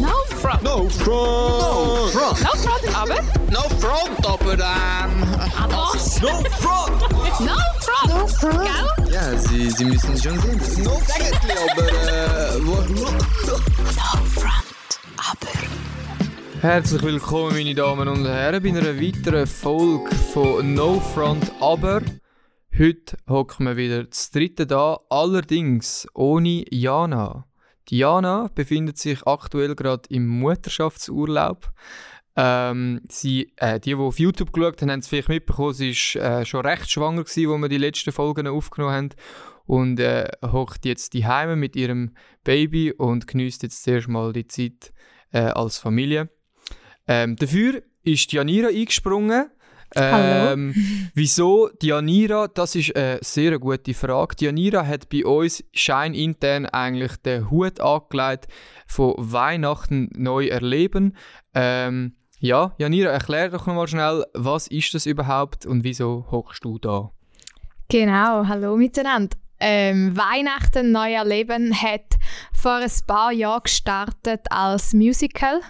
No 0.00 0.12
front. 0.36 0.62
No 0.62 0.88
front! 0.90 1.06
No 1.06 2.08
front! 2.12 2.42
No 2.42 2.52
front, 2.60 2.96
aber. 2.96 3.22
No 3.50 3.62
front, 3.80 4.26
aber 4.26 4.52
ähm... 4.52 5.24
Aber. 5.58 5.76
No 6.20 6.42
front! 6.60 7.00
No 7.40 7.56
front. 7.80 8.08
No 8.10 8.26
front. 8.26 8.64
Gell? 8.64 9.12
Ja, 9.12 9.36
Sie, 9.38 9.70
Sie 9.70 9.84
müssen 9.86 10.16
schon 10.18 10.38
sehen, 10.40 10.58
das 10.58 10.68
ist 10.68 10.78
no 10.84 10.92
eigentlich, 10.92 11.56
aber 11.72 11.88
äh... 11.88 12.58
No, 12.58 12.72
No 12.72 13.16
front, 14.34 15.00
aber. 15.16 15.52
Herzlich 16.60 17.02
willkommen, 17.02 17.54
meine 17.54 17.74
Damen 17.74 18.08
und 18.08 18.26
Herren, 18.26 18.62
bei 18.62 18.68
einer 18.68 19.00
weiteren 19.00 19.46
Folge 19.46 20.14
von 20.14 20.74
No 20.74 21.00
Front 21.00 21.50
Aber. 21.60 22.02
Heute 22.78 23.16
hocken 23.28 23.66
wir 23.66 23.76
wieder 23.78 24.04
das 24.04 24.30
dritte 24.30 24.66
da, 24.66 24.98
allerdings 25.08 26.06
ohne 26.12 26.64
Jana. 26.70 27.46
Die 27.88 27.98
Jana 27.98 28.50
befindet 28.54 28.98
sich 28.98 29.26
aktuell 29.26 29.74
gerade 29.74 30.08
im 30.08 30.26
Mutterschaftsurlaub. 30.26 31.70
Ähm, 32.38 33.00
sie, 33.08 33.52
äh, 33.56 33.80
die, 33.80 33.90
die 33.90 33.94
auf 33.94 34.18
YouTube 34.18 34.52
geschaut 34.52 34.82
haben, 34.82 34.90
haben 34.90 35.00
es 35.00 35.08
vielleicht 35.08 35.30
mitbekommen, 35.30 35.72
sie 35.72 35.92
war 35.92 36.40
äh, 36.40 36.44
schon 36.44 36.66
recht 36.66 36.90
schwanger, 36.90 37.24
wo 37.24 37.58
wir 37.58 37.68
die 37.68 37.78
letzten 37.78 38.12
Folgen 38.12 38.46
aufgenommen 38.46 38.94
haben. 38.94 39.08
Und 39.64 39.98
äh, 39.98 40.28
hockt 40.42 40.84
jetzt 40.84 41.14
die 41.14 41.26
Heime 41.26 41.56
mit 41.56 41.74
ihrem 41.74 42.14
Baby 42.44 42.92
und 42.92 43.26
genießt 43.26 43.64
jetzt 43.64 43.82
zuerst 43.82 44.06
mal 44.06 44.32
die 44.32 44.46
Zeit 44.46 44.92
äh, 45.32 45.38
als 45.38 45.78
Familie. 45.78 46.28
Ähm, 47.08 47.36
dafür 47.36 47.82
ist 48.04 48.32
Janira 48.32 48.68
eingesprungen. 48.68 49.50
Ähm, 49.94 50.74
wieso 51.14 51.70
Janira? 51.80 52.48
Das 52.48 52.74
ist 52.74 52.94
eine 52.96 53.18
sehr 53.22 53.58
gute 53.58 53.94
Frage. 53.94 54.34
Janira 54.40 54.86
hat 54.86 55.08
bei 55.08 55.24
uns 55.24 55.64
scheinintern 55.72 56.66
eigentlich 56.66 57.16
den 57.18 57.50
Hut 57.50 57.80
angelegt 57.80 58.48
von 58.86 59.14
Weihnachten 59.16 60.10
neu 60.14 60.48
erleben. 60.48 61.16
Ähm, 61.54 62.16
ja, 62.38 62.74
Janira, 62.78 63.10
erklär 63.10 63.48
doch 63.48 63.66
nochmal 63.66 63.88
schnell, 63.88 64.24
was 64.34 64.66
ist 64.66 64.92
das 64.94 65.06
überhaupt 65.06 65.64
und 65.64 65.84
wieso 65.84 66.26
hockst 66.30 66.64
du 66.64 66.78
da? 66.78 67.10
Genau, 67.88 68.46
hallo 68.46 68.76
miteinander. 68.76 69.36
Ähm, 69.58 70.14
Weihnachten 70.14 70.92
neu 70.92 71.14
erleben 71.14 71.72
hat 71.80 72.18
vor 72.52 72.74
ein 72.76 72.90
paar 73.06 73.32
Jahren 73.32 73.62
gestartet 73.62 74.42
als 74.50 74.92
Musical 74.92 75.60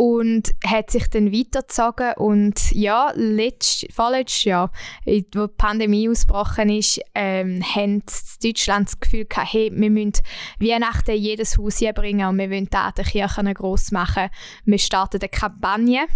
und 0.00 0.54
hat 0.64 0.90
sich 0.90 1.10
dann 1.10 1.30
weitergezogen 1.30 2.14
und 2.14 2.72
ja, 2.72 3.12
letzt, 3.16 3.86
vorletztes 3.92 4.44
Jahr, 4.44 4.72
wo 5.04 5.12
die 5.12 5.52
Pandemie 5.58 6.08
ausgebrochen 6.08 6.70
ist, 6.70 7.02
ähm, 7.14 7.62
haben 7.62 8.02
Deutschland 8.42 8.88
das 8.88 8.98
Gefühl 8.98 9.26
gehabt, 9.26 9.52
hey, 9.52 9.70
wir 9.70 9.90
müssen 9.90 10.14
Weihnachten 10.58 11.14
jedes 11.16 11.58
Haus 11.58 11.80
bringen 11.94 12.26
und 12.26 12.38
wir 12.38 12.48
wollen 12.50 12.68
da 12.70 12.92
die 12.92 13.02
Kirchen 13.02 13.52
gross 13.52 13.90
machen. 13.92 14.30
Wir 14.64 14.78
starten 14.78 15.20
eine 15.20 15.28
Kampagne 15.28 16.06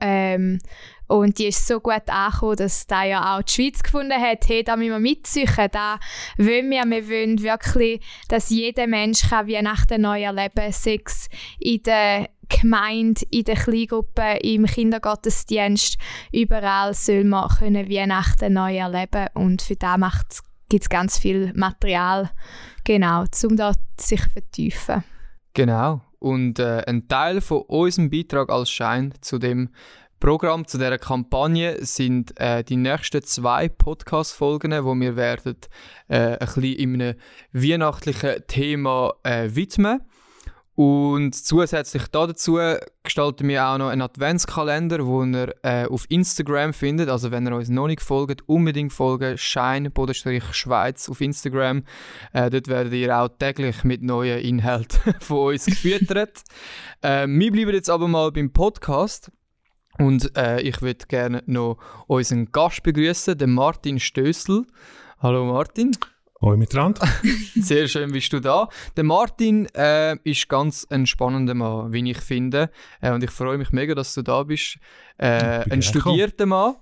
ähm, 0.00 0.58
und 1.06 1.38
die 1.38 1.46
ist 1.46 1.66
so 1.66 1.80
gut 1.80 2.10
angekommen, 2.10 2.56
dass 2.56 2.86
da 2.86 3.04
ja 3.04 3.38
auch 3.38 3.42
die 3.42 3.52
Schweiz 3.54 3.82
gefunden 3.82 4.20
hat, 4.20 4.46
hey, 4.48 4.64
da 4.64 4.76
müssen 4.76 4.90
wir 4.90 4.98
mitziehen, 4.98 5.48
da 5.72 5.98
wollen 6.36 6.68
wir, 6.68 6.84
wir 6.84 7.08
wollen 7.08 7.42
wirklich, 7.42 8.04
dass 8.28 8.50
jeder 8.50 8.86
Mensch 8.86 9.30
kann 9.30 9.48
Weihnachten 9.48 10.02
neu 10.02 10.24
erleben 10.24 10.56
kann, 10.56 10.72
sei 10.72 11.00
es 11.02 11.30
in 11.58 11.82
der 11.84 12.28
Gemeinde, 12.50 13.22
in 13.30 13.44
der 13.44 13.56
Kleingruppe, 13.56 14.38
im 14.42 14.66
Kindergottesdienst, 14.66 15.96
überall 16.32 16.94
soll 16.94 17.24
man 17.24 17.48
können 17.48 17.88
Weihnachten 17.88 18.52
neu 18.52 18.76
erleben 18.76 19.28
und 19.34 19.62
für 19.62 19.76
das 19.76 20.42
gibt 20.68 20.84
es 20.84 20.88
ganz 20.88 21.18
viel 21.18 21.52
Material, 21.54 22.30
genau, 22.84 23.24
um 23.44 23.56
da 23.56 23.72
sich 23.98 24.22
zu 24.22 24.30
vertiefen. 24.30 25.04
Genau. 25.54 26.02
Und 26.18 26.58
äh, 26.58 26.84
ein 26.86 27.08
Teil 27.08 27.40
von 27.40 27.62
unserem 27.62 28.10
Beitrag 28.10 28.50
als 28.50 28.70
Schein 28.70 29.14
zu 29.20 29.38
dem 29.38 29.70
Programm, 30.20 30.66
zu 30.66 30.76
dieser 30.76 30.98
Kampagne, 30.98 31.82
sind 31.84 32.38
äh, 32.38 32.62
die 32.62 32.76
nächsten 32.76 33.22
zwei 33.22 33.70
Podcast-Folgen, 33.70 34.72
wo 34.84 34.94
wir 34.94 35.16
werden 35.16 35.56
äh, 36.08 36.36
ein 36.36 36.38
bisschen 36.38 36.62
in 36.64 37.00
einem 37.00 37.14
weihnachtlichen 37.52 38.46
Thema 38.46 39.14
äh, 39.22 39.48
widmen. 39.54 40.02
Und 40.74 41.34
zusätzlich 41.34 42.06
dazu 42.08 42.58
gestalten 43.02 43.48
wir 43.48 43.66
auch 43.66 43.78
noch 43.78 43.88
einen 43.88 44.02
Adventskalender, 44.02 44.98
den 44.98 45.34
ihr 45.34 45.54
äh, 45.62 45.86
auf 45.86 46.06
Instagram 46.08 46.72
findet. 46.72 47.08
Also 47.08 47.30
wenn 47.30 47.46
ihr 47.46 47.54
uns 47.54 47.68
noch 47.68 47.86
nicht 47.86 48.00
folgt, 48.00 48.48
unbedingt 48.48 48.92
folgen. 48.92 49.36
Schein-Schweiz 49.36 51.08
auf 51.08 51.20
Instagram. 51.20 51.82
Äh, 52.32 52.50
dort 52.50 52.68
werdet 52.68 52.92
ihr 52.94 53.16
auch 53.16 53.28
täglich 53.28 53.84
mit 53.84 54.02
neuen 54.02 54.40
Inhalten 54.40 55.14
von 55.20 55.52
uns 55.52 55.66
gefüttert. 55.66 56.42
äh, 57.02 57.26
wir 57.26 57.52
bleiben 57.52 57.74
jetzt 57.74 57.90
aber 57.90 58.08
mal 58.08 58.30
beim 58.32 58.52
Podcast. 58.52 59.30
Und 59.98 60.34
äh, 60.36 60.62
ich 60.62 60.80
würde 60.80 61.04
gerne 61.08 61.42
noch 61.46 61.76
unseren 62.06 62.50
Gast 62.52 62.82
begrüßen, 62.82 63.36
den 63.36 63.50
Martin 63.52 64.00
Stößel. 64.00 64.64
Hallo 65.18 65.44
Martin. 65.44 65.92
Hoi 66.42 66.56
miteinander. 66.56 67.06
Sehr 67.54 67.86
schön 67.86 68.12
bist 68.12 68.32
du 68.32 68.40
da. 68.40 68.70
Der 68.96 69.04
Martin 69.04 69.66
äh, 69.74 70.16
ist 70.24 70.48
ganz 70.48 70.86
ein 70.88 71.04
spannender 71.04 71.52
Mann, 71.52 71.92
wie 71.92 72.10
ich 72.10 72.16
finde. 72.16 72.70
Äh, 73.02 73.12
und 73.12 73.22
ich 73.22 73.30
freue 73.30 73.58
mich 73.58 73.72
mega, 73.72 73.94
dass 73.94 74.14
du 74.14 74.22
da 74.22 74.42
bist. 74.44 74.78
Äh, 75.18 75.70
ein 75.70 75.82
studierter 75.82 76.46
Mann, 76.46 76.76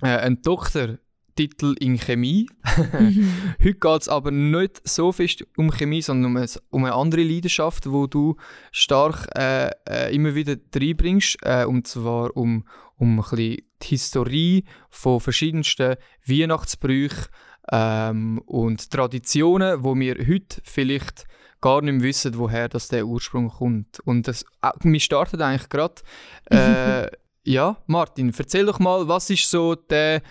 äh, 0.00 0.06
ein 0.06 0.40
Doktortitel 0.40 1.74
in 1.80 1.98
Chemie. 1.98 2.48
Heute 2.64 3.74
geht 3.74 4.00
es 4.00 4.08
aber 4.08 4.30
nicht 4.30 4.80
so 4.88 5.12
fest 5.12 5.44
um 5.58 5.70
Chemie, 5.70 6.00
sondern 6.00 6.30
um, 6.30 6.36
eine, 6.38 6.48
um 6.70 6.84
eine 6.86 6.94
andere 6.94 7.24
Leidenschaft, 7.24 7.92
wo 7.92 8.06
du 8.06 8.36
stark 8.70 9.28
äh, 9.36 9.68
äh, 9.86 10.14
immer 10.14 10.34
wieder 10.34 10.56
reinbringst. 10.74 11.36
Äh, 11.42 11.66
und 11.66 11.86
zwar 11.86 12.34
um, 12.38 12.66
um 12.96 13.18
ein 13.18 13.22
bisschen 13.22 13.58
die 13.82 13.86
Historie 13.86 14.64
von 14.88 15.20
verschiedensten 15.20 15.96
Weihnachtsbrüchen 16.26 17.26
ähm, 17.70 18.42
und 18.46 18.90
Traditionen, 18.90 19.84
wo 19.84 19.94
wir 19.94 20.16
heute 20.26 20.60
vielleicht 20.64 21.26
gar 21.60 21.80
nicht 21.80 21.94
mehr 21.94 22.02
wissen, 22.02 22.36
woher 22.36 22.68
das 22.68 22.88
der 22.88 23.06
Ursprung 23.06 23.48
kommt. 23.48 24.00
Und 24.00 24.28
das, 24.28 24.44
äh, 24.62 24.70
wir 24.82 25.00
starten 25.00 25.40
eigentlich 25.40 25.68
gerade. 25.68 26.02
Äh, 26.46 27.06
ja, 27.44 27.78
Martin, 27.86 28.34
erzähl 28.36 28.66
doch 28.66 28.78
mal, 28.78 29.08
was 29.08 29.30
ist 29.30 29.48
so 29.48 29.74
der, 29.74 30.22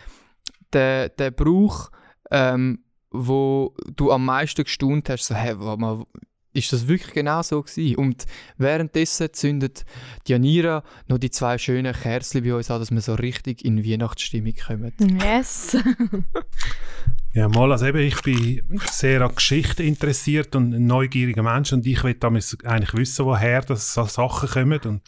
der, 0.73 1.09
der 1.09 1.31
Brauch, 1.31 1.89
ähm, 2.29 2.83
wo 3.11 3.73
du 3.95 4.11
am 4.11 4.25
meisten 4.25 4.63
gestaunt 4.63 5.09
hast, 5.09 5.25
so, 5.25 5.35
hey, 5.35 5.59
warte 5.59 5.81
mal, 5.81 6.05
ist 6.53 6.73
das 6.73 6.87
wirklich 6.87 7.13
genau 7.13 7.41
so 7.41 7.61
gewesen? 7.61 7.95
Und 7.95 8.25
währenddessen 8.57 9.31
zündet 9.31 9.85
Janira 10.27 10.83
noch 11.07 11.17
die 11.17 11.29
zwei 11.29 11.57
schönen 11.57 11.93
Kerzen 11.93 12.43
bei 12.43 12.53
uns 12.53 12.69
an, 12.69 12.79
dass 12.79 12.91
wir 12.91 12.99
so 12.99 13.13
richtig 13.13 13.63
in 13.63 13.85
Weihnachtsstimmung 13.85 14.53
kommen. 14.67 14.93
Yes. 15.21 15.77
Ja, 17.33 17.47
mal, 17.47 17.71
also 17.71 17.85
eben, 17.85 17.99
ich 17.99 18.21
bin 18.21 18.61
sehr 18.91 19.21
an 19.21 19.33
Geschichte 19.33 19.83
interessiert 19.83 20.53
und 20.55 20.73
ein 20.73 20.85
neugieriger 20.85 21.43
Mensch 21.43 21.71
und 21.71 21.85
ich 21.85 22.03
will 22.03 22.13
damals 22.15 22.57
eigentlich 22.65 22.93
wissen, 22.93 23.25
woher 23.25 23.61
das 23.61 23.93
so 23.93 24.03
Sachen 24.05 24.49
kommen 24.49 24.79
und 24.83 25.01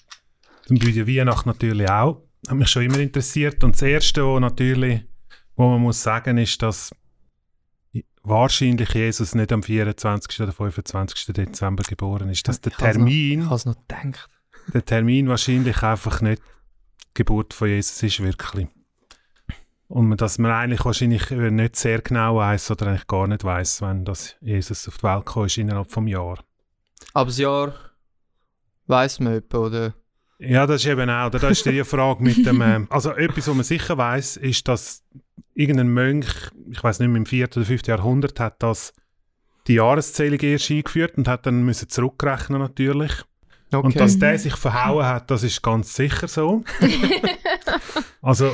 dann 0.67 0.79
bei 0.79 0.91
der 0.91 1.05
Weihnacht 1.05 1.45
natürlich 1.45 1.89
auch. 1.89 2.21
Hat 2.47 2.55
mich 2.55 2.69
schon 2.69 2.83
immer 2.83 2.99
interessiert 2.99 3.63
und 3.63 3.75
das 3.75 3.81
Erste, 3.81 4.25
was 4.25 4.39
natürlich, 4.39 5.01
wo 5.55 5.69
man 5.69 5.81
muss 5.81 6.01
sagen, 6.01 6.37
ist, 6.37 6.61
dass 6.61 6.91
wahrscheinlich 8.23 8.93
Jesus 8.93 9.35
nicht 9.35 9.51
am 9.51 9.61
24. 9.61 10.39
oder 10.41 10.53
25. 10.53 11.33
Dezember 11.33 11.83
geboren 11.83 12.29
ist. 12.29 12.47
Dass 12.47 12.61
der 12.61 12.71
Termin, 12.71 13.41
Ich 13.41 13.45
habe 13.45 13.55
es 13.55 13.65
noch 13.65 13.75
gedacht. 13.75 14.29
der 14.73 14.85
Termin 14.85 15.27
wahrscheinlich 15.27 15.83
einfach 15.83 16.21
nicht 16.21 16.41
die 16.41 17.13
Geburt 17.15 17.53
von 17.53 17.67
Jesus 17.67 18.01
ist 18.01 18.23
wirklich. 18.23 18.67
Und 19.93 20.19
dass 20.21 20.39
man 20.39 20.49
eigentlich 20.49 20.83
wahrscheinlich 20.85 21.29
nicht 21.29 21.75
sehr 21.75 22.01
genau 22.01 22.37
weiß 22.37 22.71
oder 22.71 22.87
eigentlich 22.87 23.05
gar 23.05 23.27
nicht 23.27 23.43
weiß, 23.43 23.83
wenn 23.83 24.03
das 24.03 24.35
Jesus 24.41 24.87
auf 24.87 24.97
die 24.97 25.03
Welt 25.03 25.23
gekommen 25.27 25.45
ist 25.45 25.57
innerhalb 25.59 25.91
vom 25.91 26.07
Jahr. 26.07 26.43
Aber 27.13 27.27
das 27.27 27.37
Jahr 27.37 27.75
weiß 28.87 29.19
man 29.19 29.33
etwa, 29.33 29.57
oder? 29.59 29.93
Ja, 30.39 30.65
das 30.65 30.81
ist 30.81 30.87
eben 30.87 31.07
auch, 31.11 31.29
da 31.29 31.47
ist 31.47 31.63
die 31.67 31.83
Frage 31.83 32.23
mit 32.23 32.43
dem, 32.43 32.63
ähm, 32.63 32.87
also 32.89 33.11
etwas, 33.11 33.47
was 33.47 33.53
man 33.53 33.63
sicher 33.63 33.95
weiß, 33.95 34.37
ist, 34.37 34.67
dass 34.67 35.03
irgendein 35.53 35.89
Mönch, 35.89 36.33
ich 36.71 36.83
weiß 36.83 36.97
nicht 36.97 37.09
mehr, 37.09 37.17
im 37.17 37.27
4. 37.27 37.49
oder 37.55 37.63
5. 37.63 37.85
Jahrhundert, 37.85 38.39
hat 38.39 38.63
das 38.63 38.93
die 39.67 39.75
Jahreszählung 39.75 40.39
erst 40.39 40.71
eingeführt 40.71 41.19
und 41.19 41.27
hat 41.27 41.45
dann 41.45 41.61
müssen 41.61 41.87
zurückrechnen 41.87 42.57
natürlich. 42.57 43.11
Okay. 43.71 43.85
Und 43.85 43.99
dass 43.99 44.17
der 44.17 44.39
sich 44.39 44.55
verhauen 44.55 45.05
hat, 45.05 45.29
das 45.29 45.43
ist 45.43 45.61
ganz 45.61 45.93
sicher 45.93 46.27
so. 46.27 46.63
also 48.23 48.51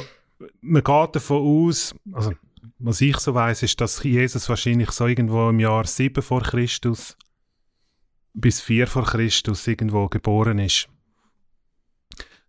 man 0.62 0.84
geht 0.84 1.16
davon 1.16 1.68
aus, 1.68 1.96
also 2.12 2.34
was 2.78 3.02
ich 3.02 3.18
so 3.18 3.34
weiß, 3.34 3.64
ist, 3.64 3.80
dass 3.82 4.04
Jesus 4.04 4.48
wahrscheinlich 4.50 4.92
so 4.92 5.08
irgendwo 5.08 5.50
im 5.50 5.60
Jahr 5.60 5.86
7 5.86 6.22
vor 6.22 6.42
Christus 6.42 7.18
bis 8.34 8.62
4 8.62 8.88
vor 8.88 9.04
Christus 9.04 9.68
irgendwo 9.68 10.08
geboren 10.08 10.60
ist. 10.60 10.88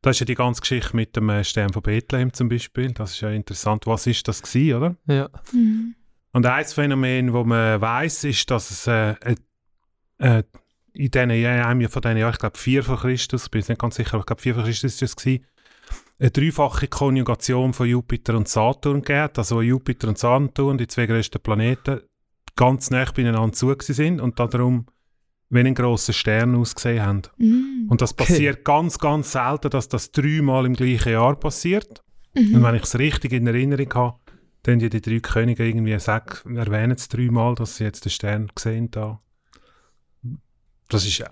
Da 0.02 0.10
ist 0.10 0.20
ja 0.20 0.26
die 0.26 0.34
ganze 0.34 0.60
Geschichte 0.60 0.96
mit 0.96 1.14
dem 1.16 1.28
äh, 1.28 1.44
Stern 1.44 1.72
von 1.72 1.82
Bethlehem 1.82 2.32
zum 2.32 2.48
Beispiel. 2.48 2.92
Das 2.92 3.12
ist 3.12 3.20
ja 3.20 3.31
interessant. 3.31 3.87
Was 3.87 4.06
ist 4.06 4.26
das 4.28 4.40
gewesen, 4.40 4.76
oder? 4.76 4.96
Ja. 5.06 5.28
Mhm. 5.52 5.94
Und 6.32 6.46
ein 6.46 6.64
Phänomen, 6.64 7.32
wo 7.32 7.44
man 7.44 7.81
weiß, 7.81 8.25
ist, 8.25 8.50
dass 8.50 8.70
es 8.70 8.87
äh, 8.87 9.14
äh, 9.20 9.34
äh, 10.19 10.42
in 10.92 11.10
diesen 11.10 11.31
Jahren, 11.31 11.88
von 11.88 12.02
diesen 12.02 12.16
Jahren, 12.16 12.32
ich 12.32 12.38
glaube 12.38 12.56
vier 12.56 12.82
vor 12.82 13.00
Christus, 13.00 13.48
bin 13.48 13.62
nicht 13.69 13.81
ganz 13.81 13.96
sicher, 13.96 14.14
aber 14.14 14.20
ich 14.20 14.26
glaube 14.26 14.42
vier 14.42 14.54
vor 14.54 14.64
Christus 14.64 14.92
ist 14.92 15.02
das 15.02 15.16
gewesen, 15.16 15.44
eine 16.20 16.31
dreifache 16.31 16.87
Konjugation 16.87 17.72
von 17.72 17.88
Jupiter 17.88 18.37
und 18.37 18.46
Saturn 18.46 19.02
gegeben, 19.02 19.32
also 19.37 19.56
wo 19.56 19.62
Jupiter 19.62 20.08
und 20.08 20.19
Saturn, 20.19 20.76
die 20.76 20.87
zwei 20.87 21.06
grössten 21.06 21.40
Planeten, 21.40 22.00
ganz 22.56 22.90
nah 22.90 23.11
beieinander 23.11 23.52
zu 23.52 23.75
sind 23.81 24.20
und 24.20 24.38
darum 24.38 24.87
wie 25.49 25.61
ein 25.61 25.75
grosser 25.75 26.12
Stern 26.12 26.55
ausgesehen 26.55 27.05
haben. 27.05 27.22
Mm. 27.38 27.90
Und 27.90 28.02
das 28.02 28.14
passiert 28.14 28.64
ganz, 28.64 28.99
ganz 28.99 29.32
selten, 29.32 29.70
dass 29.70 29.88
das 29.88 30.12
dreimal 30.12 30.67
im 30.67 30.75
gleichen 30.75 31.12
Jahr 31.12 31.34
passiert. 31.37 32.05
Und 32.37 32.62
wenn 32.62 32.75
ich 32.76 32.84
es 32.84 32.99
richtig 32.99 33.32
in 33.32 33.46
Erinnerung 33.46 33.93
habe, 33.94 34.19
dann 34.62 34.78
die, 34.78 34.90
die 34.90 35.00
drei 35.00 35.19
Könige 35.19 35.66
irgendwie 35.66 35.99
sagen, 35.99 36.55
erwähnen 36.56 36.93
es 36.93 37.08
dreimal, 37.08 37.55
dass 37.56 37.76
sie 37.76 37.84
jetzt 37.84 38.05
den 38.05 38.11
Stern 38.11 38.50
gesehen 38.55 38.90
da. 38.90 39.20
Das 40.88 41.05
ist 41.05 41.25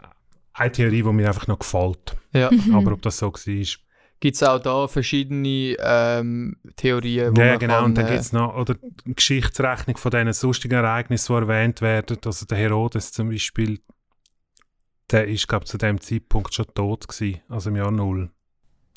eine 0.54 0.72
Theorie, 0.72 1.02
die 1.02 1.12
mir 1.12 1.28
einfach 1.28 1.46
noch 1.46 1.60
gefällt. 1.60 2.16
Ja. 2.32 2.50
Aber 2.72 2.92
ob 2.92 3.02
das 3.02 3.18
so 3.18 3.26
war, 3.32 3.64
Gibt 4.20 4.34
es 4.34 4.42
auch 4.42 4.58
da 4.58 4.88
verschiedene 4.88 5.76
ähm, 5.78 6.56
Theorien? 6.76 7.36
wo 7.36 7.40
Ja, 7.40 7.50
man 7.50 7.58
genau. 7.58 7.74
kann, 7.74 7.84
und 7.84 7.94
dann 7.98 8.06
äh, 8.06 8.10
gibt 8.10 8.20
es 8.20 8.32
noch 8.32 8.56
oder 8.56 8.74
die 8.74 9.14
Geschichtsrechnung 9.14 9.96
von 9.96 10.10
diesen 10.10 10.32
sonstigen 10.32 10.74
Ereignissen, 10.74 11.32
die 11.34 11.42
erwähnt 11.42 11.80
werden. 11.80 12.18
Also 12.24 12.46
der 12.46 12.58
Herodes 12.58 13.12
zum 13.12 13.30
Beispiel, 13.30 13.80
der 15.10 15.28
ist, 15.28 15.46
glaube 15.46 15.66
zu 15.66 15.78
dem 15.78 16.00
Zeitpunkt 16.00 16.52
schon 16.52 16.66
tot 16.74 17.06
gewesen, 17.06 17.40
also 17.48 17.70
im 17.70 17.76
Jahr 17.76 17.92
Null. 17.92 18.30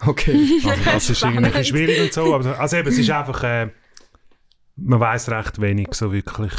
Okay. 0.04 0.60
Also 0.66 0.84
das 0.84 1.10
ist 1.10 1.24
irgendwie 1.24 1.64
schwierig 1.64 2.02
und 2.02 2.14
so. 2.14 2.34
Aber, 2.34 2.60
also 2.60 2.78
eben, 2.78 2.88
es 2.88 2.98
ist 2.98 3.10
einfach, 3.12 3.44
äh, 3.44 3.70
man 4.76 5.00
weiß 5.00 5.30
recht 5.30 5.62
wenig 5.62 5.90
so 5.92 6.12
wirklich. 6.12 6.54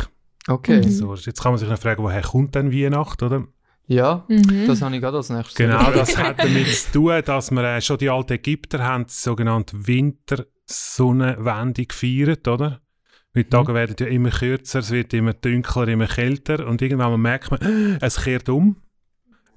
Okay. 0.48 0.82
So, 0.82 1.14
jetzt 1.14 1.42
kann 1.42 1.52
man 1.52 1.58
sich 1.58 1.68
noch 1.68 1.78
fragen, 1.78 2.02
woher 2.02 2.22
kommt 2.22 2.54
denn 2.54 2.72
Weihnacht, 2.72 3.22
oder? 3.22 3.46
Ja, 3.86 4.24
Mhm. 4.28 4.66
das 4.66 4.80
habe 4.80 4.94
ich 4.94 5.00
gerade 5.02 5.16
als 5.18 5.28
nächstes. 5.30 5.56
Genau, 5.56 5.90
das 5.90 6.16
hat 6.16 6.38
damit 6.38 6.66
zu 6.68 6.92
tun, 6.92 7.22
dass 7.24 7.50
wir 7.50 7.64
äh, 7.64 7.80
schon 7.80 7.98
die 7.98 8.08
alten 8.10 8.34
Ägypter 8.34 8.82
haben 8.84 9.06
die 9.06 9.12
sogenannte 9.12 9.86
Wintersonnenwende 9.86 11.86
gefeiert, 11.86 12.46
oder? 12.48 12.80
Weil 13.34 13.44
die 13.44 13.50
Tage 13.50 13.74
werden 13.74 13.96
ja 13.98 14.06
immer 14.06 14.30
kürzer, 14.30 14.80
es 14.80 14.90
wird 14.90 15.12
immer 15.14 15.32
dunkler, 15.32 15.88
immer 15.88 16.06
kälter 16.06 16.66
und 16.66 16.82
irgendwann 16.82 17.20
merkt 17.20 17.50
man, 17.50 17.60
es 18.00 18.22
kehrt 18.22 18.48
um. 18.48 18.76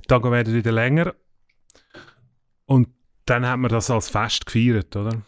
Die 0.04 0.08
Tage 0.08 0.32
werden 0.32 0.54
wieder 0.54 0.72
länger 0.72 1.14
und 2.66 2.90
dann 3.26 3.46
hat 3.48 3.60
man 3.60 3.72
das 3.72 3.90
als 3.90 4.10
Fest 4.10 4.46
gefeiert, 4.46 4.96
oder? 4.96 5.22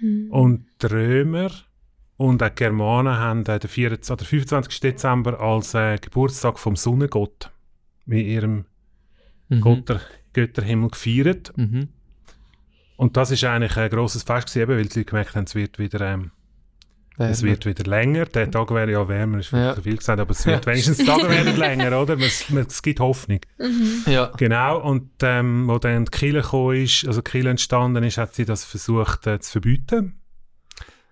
Mhm. 0.00 0.30
Und 0.30 0.66
die 0.82 0.86
Römer 0.86 1.50
und 2.16 2.42
auch 2.42 2.48
die 2.48 2.54
Germanen 2.56 3.16
haben 3.16 3.44
äh, 3.46 3.58
den 3.58 3.68
24, 3.68 4.12
oder 4.12 4.24
25. 4.24 4.80
Dezember 4.80 5.40
als 5.40 5.74
äh, 5.74 5.98
Geburtstag 5.98 6.58
vom 6.58 6.76
Sonnengott 6.76 7.50
mit 8.06 8.26
ihrem 8.26 8.64
Mhm. 9.48 9.60
Götter, 9.60 10.00
Götterhimmel 10.32 10.90
gefeiert. 10.90 11.52
Mhm. 11.56 11.88
Und 12.96 13.16
das 13.16 13.30
ist 13.30 13.44
eigentlich 13.44 13.76
ein 13.76 13.90
grosses 13.90 14.22
Fest 14.22 14.46
gewesen, 14.48 14.62
eben, 14.62 14.76
weil 14.78 14.86
die 14.86 14.98
Leute 15.00 15.04
gemerkt 15.04 15.34
haben, 15.34 15.44
es 15.44 15.54
wird 15.54 15.78
wieder, 15.78 16.00
ähm, 16.00 16.30
es 17.18 17.42
wird 17.42 17.66
wieder 17.66 17.84
länger. 17.84 18.24
Der 18.26 18.50
Tag 18.50 18.70
wäre 18.70 18.90
ja 18.90 19.06
wärmer, 19.06 19.38
ist 19.38 19.50
Ja. 19.52 19.74
ja. 19.74 19.80
viel 19.80 19.96
gesagt, 19.98 20.18
aber 20.20 20.30
es 20.30 20.46
wird 20.46 20.64
wenigstens 20.66 20.98
die 20.98 21.04
Tage 21.04 21.28
werden 21.28 21.56
länger, 21.56 22.00
oder? 22.00 22.18
Es, 22.18 22.48
es 22.50 22.82
gibt 22.82 23.00
Hoffnung. 23.00 23.40
Ja. 24.06 24.32
Genau, 24.36 24.80
und 24.80 25.10
ähm, 25.22 25.68
wo 25.68 25.78
dann 25.78 26.06
die 26.06 26.10
Kirche 26.10 26.40
gekommen 26.40 26.76
ist, 26.82 27.06
also 27.06 27.20
die 27.20 27.30
Kirche 27.30 27.50
entstanden 27.50 28.02
ist, 28.02 28.16
hat 28.18 28.34
sie 28.34 28.44
das 28.44 28.64
versucht 28.64 29.26
äh, 29.26 29.38
zu 29.40 29.52
verbieten. 29.52 30.20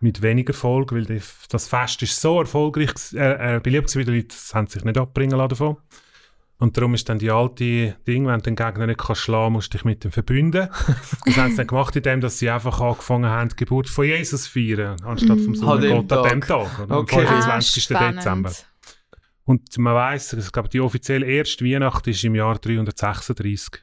Mit 0.01 0.23
weniger 0.23 0.53
Erfolg, 0.55 0.93
weil 0.93 1.05
die, 1.05 1.21
das 1.51 1.69
Fest 1.69 2.03
ist 2.03 2.21
so 2.21 2.41
erfolgreich, 2.41 2.91
äh, 3.15 3.57
äh, 3.57 3.61
beliebt 3.61 3.89
gewesen, 3.93 4.01
wie 4.01 4.05
die 4.11 4.17
Leute 4.19 4.37
haben 4.55 4.67
sich 4.67 4.83
nicht 4.85 4.99
abbringen 4.99 5.37
lassen 5.37 5.51
davon. 5.51 5.77
Und 6.63 6.77
darum 6.77 6.95
ist 6.95 7.09
dann 7.09 7.19
die 7.19 7.33
alte 7.33 7.97
Ding, 8.07 8.25
wenn 8.29 8.39
du 8.39 8.45
den 8.45 8.55
Gegner 8.55 8.87
nicht 8.87 9.01
kannst 9.01 9.23
schlagen 9.23 9.55
musst 9.55 9.75
du 9.75 9.79
dich 9.79 9.85
mit 9.85 10.05
dem 10.05 10.13
verbünden. 10.13 10.69
Das 11.27 11.37
haben 11.37 11.51
sie 11.51 11.57
dann 11.57 11.67
gemacht, 11.67 11.97
indem 11.97 12.21
dass 12.21 12.39
sie 12.39 12.51
einfach 12.51 12.81
angefangen 12.81 13.29
haben, 13.29 13.49
die 13.49 13.57
Geburt 13.57 13.89
von 13.89 14.05
Jesus 14.05 14.45
zu 14.45 14.51
feiern, 14.53 14.97
anstatt 15.03 15.41
vom 15.41 15.55
dem 15.55 15.55
Sonnengott 15.57 16.13
an 16.13 16.29
dem 16.29 16.41
Tag. 16.41 16.69
Tag. 16.69 16.79
Oder? 16.85 16.95
Am 16.95 17.01
Okay. 17.01 17.25
Ah, 17.27 17.43
25. 17.43 17.89
Dezember. 17.89 18.51
spannend. 18.51 18.67
Und 19.43 19.79
man 19.79 19.95
weiß, 19.97 20.35
ich 20.35 20.53
glaube, 20.53 20.69
die 20.69 20.81
offizielle 20.81 21.27
erste 21.27 21.65
Weihnacht 21.65 22.07
ist 22.07 22.23
im 22.23 22.37
Jahr 22.37 22.57
336. 22.57 23.83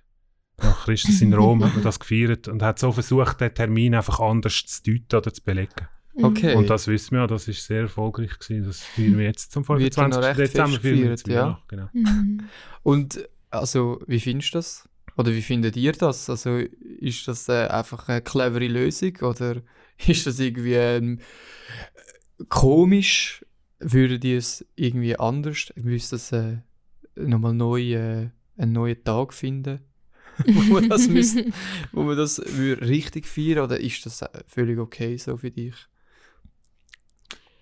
Nach 0.61 0.85
Christus 0.85 1.19
in 1.19 1.33
Rom 1.33 1.61
hat 1.65 1.73
man 1.73 1.83
das 1.83 1.99
gefeiert 1.99 2.47
und 2.47 2.61
hat 2.61 2.79
so 2.79 2.93
versucht, 2.93 3.41
den 3.41 3.53
Termin 3.53 3.93
einfach 3.93 4.21
anders 4.21 4.63
zu 4.65 4.83
deuten 4.83 5.17
oder 5.17 5.33
zu 5.33 5.43
belegen. 5.43 5.89
Okay. 6.21 6.55
Und 6.55 6.69
das 6.69 6.87
wissen 6.87 7.11
wir 7.15 7.21
ja, 7.21 7.27
das 7.27 7.47
ist 7.47 7.65
sehr 7.65 7.81
erfolgreich 7.81 8.37
gewesen. 8.39 8.65
Das 8.65 8.83
feiern 8.83 9.17
wir 9.17 9.25
jetzt 9.25 9.51
zum 9.51 9.67
Wird 9.67 9.95
ja 9.95 10.07
noch 10.07 10.17
25. 10.17 10.37
recht 10.37 10.53
Dezember. 10.53 10.77
gefeiert, 10.77 11.27
ja. 11.27 11.61
Genau. 11.67 11.89
Mhm. 11.93 12.41
Und 12.83 13.29
also, 13.49 14.01
wie 14.07 14.19
findest 14.19 14.53
du 14.53 14.57
das? 14.57 14.89
Oder 15.17 15.31
wie 15.31 15.41
findet 15.41 15.75
ihr 15.75 15.91
das? 15.91 16.29
Also, 16.29 16.57
ist 16.99 17.27
das 17.27 17.49
äh, 17.49 17.67
einfach 17.67 18.07
eine 18.09 18.21
clevere 18.21 18.67
Lösung 18.67 19.15
oder 19.21 19.61
ist 20.07 20.27
das 20.27 20.39
irgendwie 20.39 20.73
ähm, 20.73 21.19
komisch? 22.47 23.45
Würdet 23.79 24.25
ihr 24.25 24.37
es 24.37 24.65
irgendwie 24.75 25.17
anders? 25.17 25.71
Müsste 25.75 26.17
es 26.17 26.31
äh, 26.31 26.57
nochmal 27.15 27.53
neu, 27.53 27.93
äh, 27.93 28.29
einen 28.57 28.71
neuen 28.73 29.03
Tag 29.03 29.33
finden? 29.33 29.79
wo 30.45 30.73
man 30.73 30.89
das, 30.89 31.07
müsst, 31.07 31.37
wo 31.91 32.03
man 32.03 32.17
das 32.17 32.41
würde 32.45 32.87
richtig 32.87 33.25
feiern 33.25 33.59
oder 33.59 33.79
ist 33.79 34.05
das 34.05 34.21
äh, 34.21 34.29
völlig 34.47 34.79
okay 34.79 35.17
so 35.17 35.37
für 35.37 35.51
dich? 35.51 35.75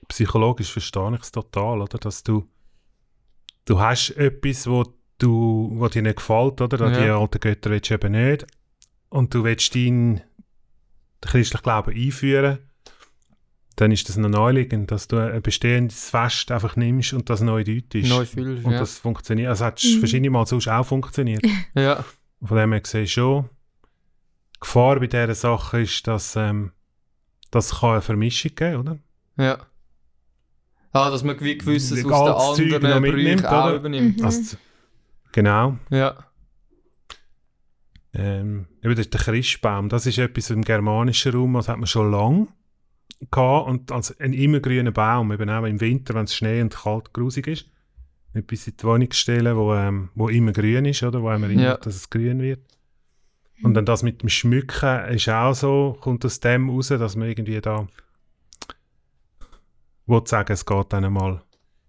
Psychologisch 0.07 0.71
verstehe 0.71 1.13
ich 1.15 1.21
es 1.21 1.31
total, 1.31 1.81
oder? 1.81 1.98
Dass 1.98 2.24
du, 2.24 2.48
du 3.65 3.80
hast 3.80 4.12
etwas, 4.12 4.68
wo, 4.68 4.86
du, 5.18 5.71
wo 5.75 5.88
dir 5.88 6.01
nicht 6.01 6.18
gefällt, 6.18 6.62
oder? 6.62 6.81
An 6.86 6.94
Ja. 6.94 7.04
Die 7.04 7.09
alten 7.09 7.39
Götter 7.39 7.69
willst 7.71 7.89
du 7.89 7.94
eben 7.95 8.12
nicht. 8.13 8.45
Und 9.09 9.33
du 9.33 9.44
willst 9.44 9.74
deinen 9.75 10.21
christlichen 11.21 11.63
Glauben 11.63 11.94
einführen. 11.95 12.59
Dann 13.75 13.92
ist 13.92 14.09
das 14.09 14.18
noch 14.18 14.30
naheliegend, 14.30 14.89
dass 14.92 15.07
du 15.07 15.18
ein 15.18 15.42
bestehendes 15.42 16.10
Fest 16.10 16.51
einfach 16.51 16.75
nimmst 16.75 17.13
und 17.13 17.30
das 17.30 17.42
neu 17.42 17.63
deutest. 17.63 18.10
Neu 18.10 18.25
fühlst, 18.25 18.65
und 18.65 18.71
ja. 18.71 18.80
das 18.80 18.98
funktioniert. 18.98 19.50
Also 19.50 19.65
hat 19.65 19.83
Mhm. 19.83 20.00
verschiedene 20.00 20.30
Mal 20.31 20.48
sonst 20.48 20.68
auch 20.68 20.86
funktioniert. 20.86 21.44
Ja, 21.75 22.03
Von 22.42 22.57
dem 22.57 22.71
her 22.71 22.81
gesehen 22.81 23.07
schon. 23.07 23.50
Die 24.56 24.60
Gefahr 24.62 25.00
bei 25.00 25.06
dieser 25.07 25.36
Sache 25.36 25.81
ist, 25.81 26.07
dass 26.07 26.36
ähm, 26.36 26.71
das 27.51 27.80
kann 27.80 27.92
eine 27.92 28.01
Vermischung 28.01 28.51
geben, 28.56 28.77
oder? 28.77 28.98
ja. 29.38 29.60
Ah, 30.98 31.10
dass 31.12 31.24
man 31.24 31.36
gew- 31.38 31.58
gewisses 31.58 31.98
Wie 32.04 32.12
aus 32.12 32.56
den 32.58 32.68
anderen 32.70 32.92
noch 32.94 33.00
mitnimmt, 33.00 33.42
Brüchen 33.42 33.46
auch 33.46 33.66
oder? 33.68 33.76
übernimmt. 33.76 34.18
Mhm. 34.20 34.26
Also, 34.26 34.58
genau. 35.32 35.78
Ja. 35.90 36.16
Ähm, 38.14 38.66
eben 38.84 38.96
das 38.96 39.06
ist 39.06 39.14
der 39.14 39.22
Christbaum, 39.22 39.89
das 39.89 40.06
ist 40.06 40.18
etwas 40.18 40.50
im 40.50 40.63
germanischen 40.63 41.34
Raum, 41.34 41.54
das 41.54 41.68
hat 41.68 41.77
man 41.77 41.88
schon 41.88 42.12
lange 42.12 42.48
gehabt 43.32 43.68
und 43.68 43.92
als 43.92 44.18
ein 44.20 44.34
immergrüner 44.34 44.92
Baum, 44.92 45.32
eben 45.32 45.50
auch 45.50 45.66
im 45.66 45.80
Winter, 45.82 46.13
wenn 46.16 46.24
es 46.25 46.36
Schnee 46.36 46.62
und 46.62 46.74
kalt 46.75 47.13
grusig 47.13 47.48
ist, 47.48 47.66
etwas 48.34 48.68
in 48.68 48.77
die 48.77 48.84
Wohnung 48.84 49.12
stellen, 49.12 49.56
wo, 49.56 49.74
ähm, 49.74 50.10
wo 50.16 50.30
immer 50.30 50.51
grün 50.51 50.86
ist, 50.86 51.04
oder, 51.04 51.22
wo 51.22 51.27
einem 51.30 51.44
erinnert, 51.44 51.66
Ja. 51.66 51.77
dass 51.77 51.96
es 51.96 52.10
grün 52.10 52.42
wird. 52.42 52.62
Und 53.63 53.74
dann 53.74 53.86
das 53.86 54.04
mit 54.04 54.22
dem 54.22 54.30
Schmücken 54.30 55.06
ist 55.10 55.30
auch 55.30 55.54
so, 55.54 55.98
kommt 56.00 56.24
aus 56.25 56.39
dem 56.39 56.70
raus, 56.70 56.89
dass 56.89 57.16
man 57.16 57.27
irgendwie 57.27 57.60
da 57.60 57.88
will 60.08 60.26
sagen, 60.26 60.52
es 60.54 60.66
geht 60.66 60.94
dann 60.94 61.12
mal 61.14 61.44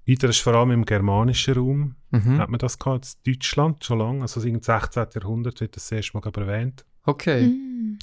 weiter, 0.06 0.26
das 0.26 0.36
ist 0.36 0.42
vor 0.42 0.54
allem 0.54 0.72
im 0.72 0.84
germanischen 0.84 1.54
Raum, 1.54 1.94
Mhm. 2.10 2.38
hat 2.38 2.48
man 2.48 2.58
das 2.58 2.78
gehabt, 2.78 3.16
in 3.24 3.34
Deutschland 3.34 3.84
schon 3.84 3.98
lange, 3.98 4.22
also 4.22 4.40
im 4.40 4.62
16. 4.62 5.06
Jahrhundert 5.14 5.60
wird 5.60 5.76
das 5.76 5.92
erste 5.92 6.16
Mal 6.16 6.22
erwähnt. 6.34 6.86
Okay. 7.04 7.48
Mhm. 7.48 7.98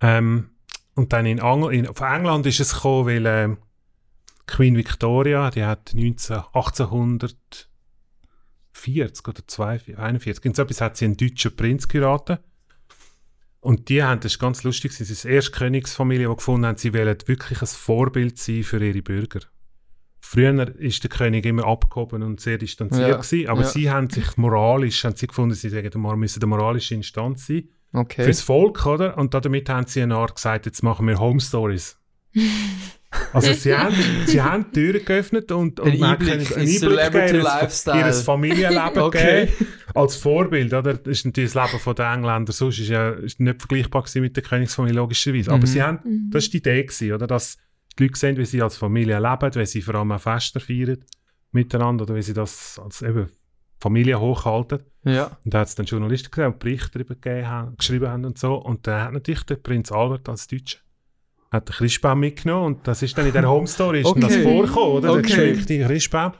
Ähm, 0.00 0.50
und 0.94 1.12
dann 1.12 1.26
in, 1.26 1.40
Angl 1.40 1.74
in 1.74 1.88
auf 1.88 2.00
England 2.00 2.46
ist 2.46 2.60
es 2.60 2.74
gekommen, 2.74 3.06
weil 3.06 3.26
ähm, 3.26 3.56
Queen 4.46 4.76
Victoria, 4.76 5.50
die 5.50 5.64
hat 5.64 5.92
19, 5.94 6.36
1840 6.52 9.28
oder 9.28 9.46
42, 9.46 9.98
41, 9.98 10.44
irgend 10.44 10.56
so 10.56 10.62
etwas 10.62 10.80
hat 10.80 10.96
sie 10.96 11.04
einen 11.06 11.16
deutschen 11.16 11.56
Prinz 11.56 11.88
geheiratet. 11.88 12.40
Und 13.62 13.88
die 13.88 14.02
haben, 14.02 14.20
das 14.20 14.32
ist 14.32 14.38
ganz 14.40 14.64
lustig, 14.64 14.92
sie 14.92 15.04
sind 15.04 15.22
die 15.22 15.28
erste 15.34 15.52
Königsfamilie, 15.52 16.28
die 16.28 16.34
gefunden 16.34 16.66
haben, 16.66 16.78
sie 16.78 16.92
wollen 16.92 17.16
wirklich 17.26 17.62
ein 17.62 17.66
Vorbild 17.68 18.36
sein 18.36 18.64
für 18.64 18.84
ihre 18.84 19.02
Bürger. 19.02 19.38
Früher 20.20 20.74
ist 20.78 21.04
der 21.04 21.10
König 21.10 21.46
immer 21.46 21.64
abgehoben 21.66 22.24
und 22.24 22.40
sehr 22.40 22.58
distanziert 22.58 23.08
Ja, 23.08 23.16
gewesen, 23.16 23.48
aber 23.48 23.62
ja. 23.62 23.68
sie 23.68 23.88
haben 23.88 24.10
sich 24.10 24.36
moralisch, 24.36 25.04
haben 25.04 25.14
sie 25.14 25.28
gefunden, 25.28 25.54
sie 25.54 25.68
sagen, 25.68 25.94
wir 25.94 26.16
müssen 26.16 26.42
eine 26.42 26.48
moralische 26.48 26.94
Instanz 26.96 27.46
sein 27.46 27.68
Okay. 27.92 28.24
fürs 28.24 28.40
Volk, 28.40 28.84
oder? 28.84 29.16
Und 29.16 29.32
damit 29.32 29.68
haben 29.68 29.86
sie 29.86 30.02
eine 30.02 30.16
Art 30.16 30.34
gesagt, 30.34 30.66
jetzt 30.66 30.82
machen 30.82 31.06
wir 31.06 31.18
Home 31.20 31.40
Stories. 31.40 31.96
also 33.32 33.52
sie 33.54 33.76
haben, 33.76 33.94
sie 34.26 34.40
haben 34.42 34.66
die 34.66 34.80
Türen 34.80 35.04
geöffnet 35.04 35.52
und, 35.52 35.80
und 35.80 35.90
Ein 35.92 35.98
man 35.98 36.10
hat 36.10 36.20
Einblick 36.20 36.48
Celebrity 36.78 37.32
geben, 37.32 37.42
Lifestyle. 37.44 38.06
Ihr 38.06 38.12
Familienleben 38.12 38.98
Okay. 39.02 39.46
gegeben, 39.46 39.66
als 39.94 40.16
Vorbild, 40.16 40.72
oder? 40.72 40.94
Das 40.94 41.06
ist 41.18 41.24
natürlich 41.26 41.52
das 41.52 41.72
Leben 41.72 41.94
der 41.94 42.12
Engländer, 42.12 42.52
sonst 42.52 42.78
ist 42.78 42.88
ja 42.88 43.10
ist 43.10 43.40
nicht 43.40 43.60
vergleichbar 43.60 44.04
mit 44.16 44.36
der 44.36 44.42
Königsfamilie, 44.42 44.96
logischerweise. 44.96 45.50
Aber 45.50 45.60
Mhm. 45.60 45.66
sie 45.66 45.82
haben, 45.82 45.98
Mhm. 46.04 46.30
das 46.30 46.44
war 46.44 46.50
die 46.50 46.56
Idee, 46.58 46.82
gewesen, 46.84 47.12
oder? 47.12 47.26
Dass 47.26 47.58
die 47.98 48.04
Leute 48.04 48.18
sehen, 48.18 48.36
wie 48.38 48.44
sie 48.46 48.62
als 48.62 48.76
Familie 48.76 49.18
leben, 49.20 49.54
wie 49.54 49.66
sie 49.66 49.82
vor 49.82 49.94
allem 49.96 50.12
auch 50.12 50.20
Feste 50.20 50.60
feiern 50.60 51.04
miteinander, 51.52 52.04
oder 52.04 52.14
wie 52.14 52.22
sie 52.22 52.32
das 52.34 52.80
als 52.82 53.02
eben 53.02 53.28
Familie 53.80 54.18
hochhalten. 54.20 54.78
Ja. 55.04 55.36
Und 55.44 55.52
da 55.52 55.60
hat 55.60 55.68
es 55.68 55.74
dann 55.74 55.86
Journalisten 55.86 56.30
gesehen, 56.30 56.52
die 56.52 56.58
Berichte 56.58 56.90
darüber 56.92 57.14
gegeben 57.16 57.48
haben, 57.48 57.76
geschrieben 57.76 58.08
haben 58.08 58.24
und 58.24 58.38
so. 58.38 58.54
Und 58.54 58.86
dann 58.86 59.02
hat 59.02 59.12
natürlich 59.12 59.42
der 59.42 59.56
Prinz 59.56 59.90
Albert 59.90 60.28
als 60.28 60.46
Deutscher 60.46 60.78
hat 61.52 61.68
den 61.68 61.74
Christbaum 61.74 62.18
mitgenommen 62.20 62.66
und 62.66 62.88
das 62.88 63.02
ist 63.02 63.16
dann 63.16 63.26
in 63.26 63.32
der 63.32 63.46
Home 63.48 63.66
Story 63.66 64.00
ist 64.00 64.10
dann 64.10 64.20
das 64.22 64.32
Okay. 64.32 64.42
vorgekommen, 64.42 64.88
oder? 64.92 65.08
Der 65.08 65.10
Okay. 65.18 65.22
geschmückte 65.52 65.84
Christbaum. 65.86 66.32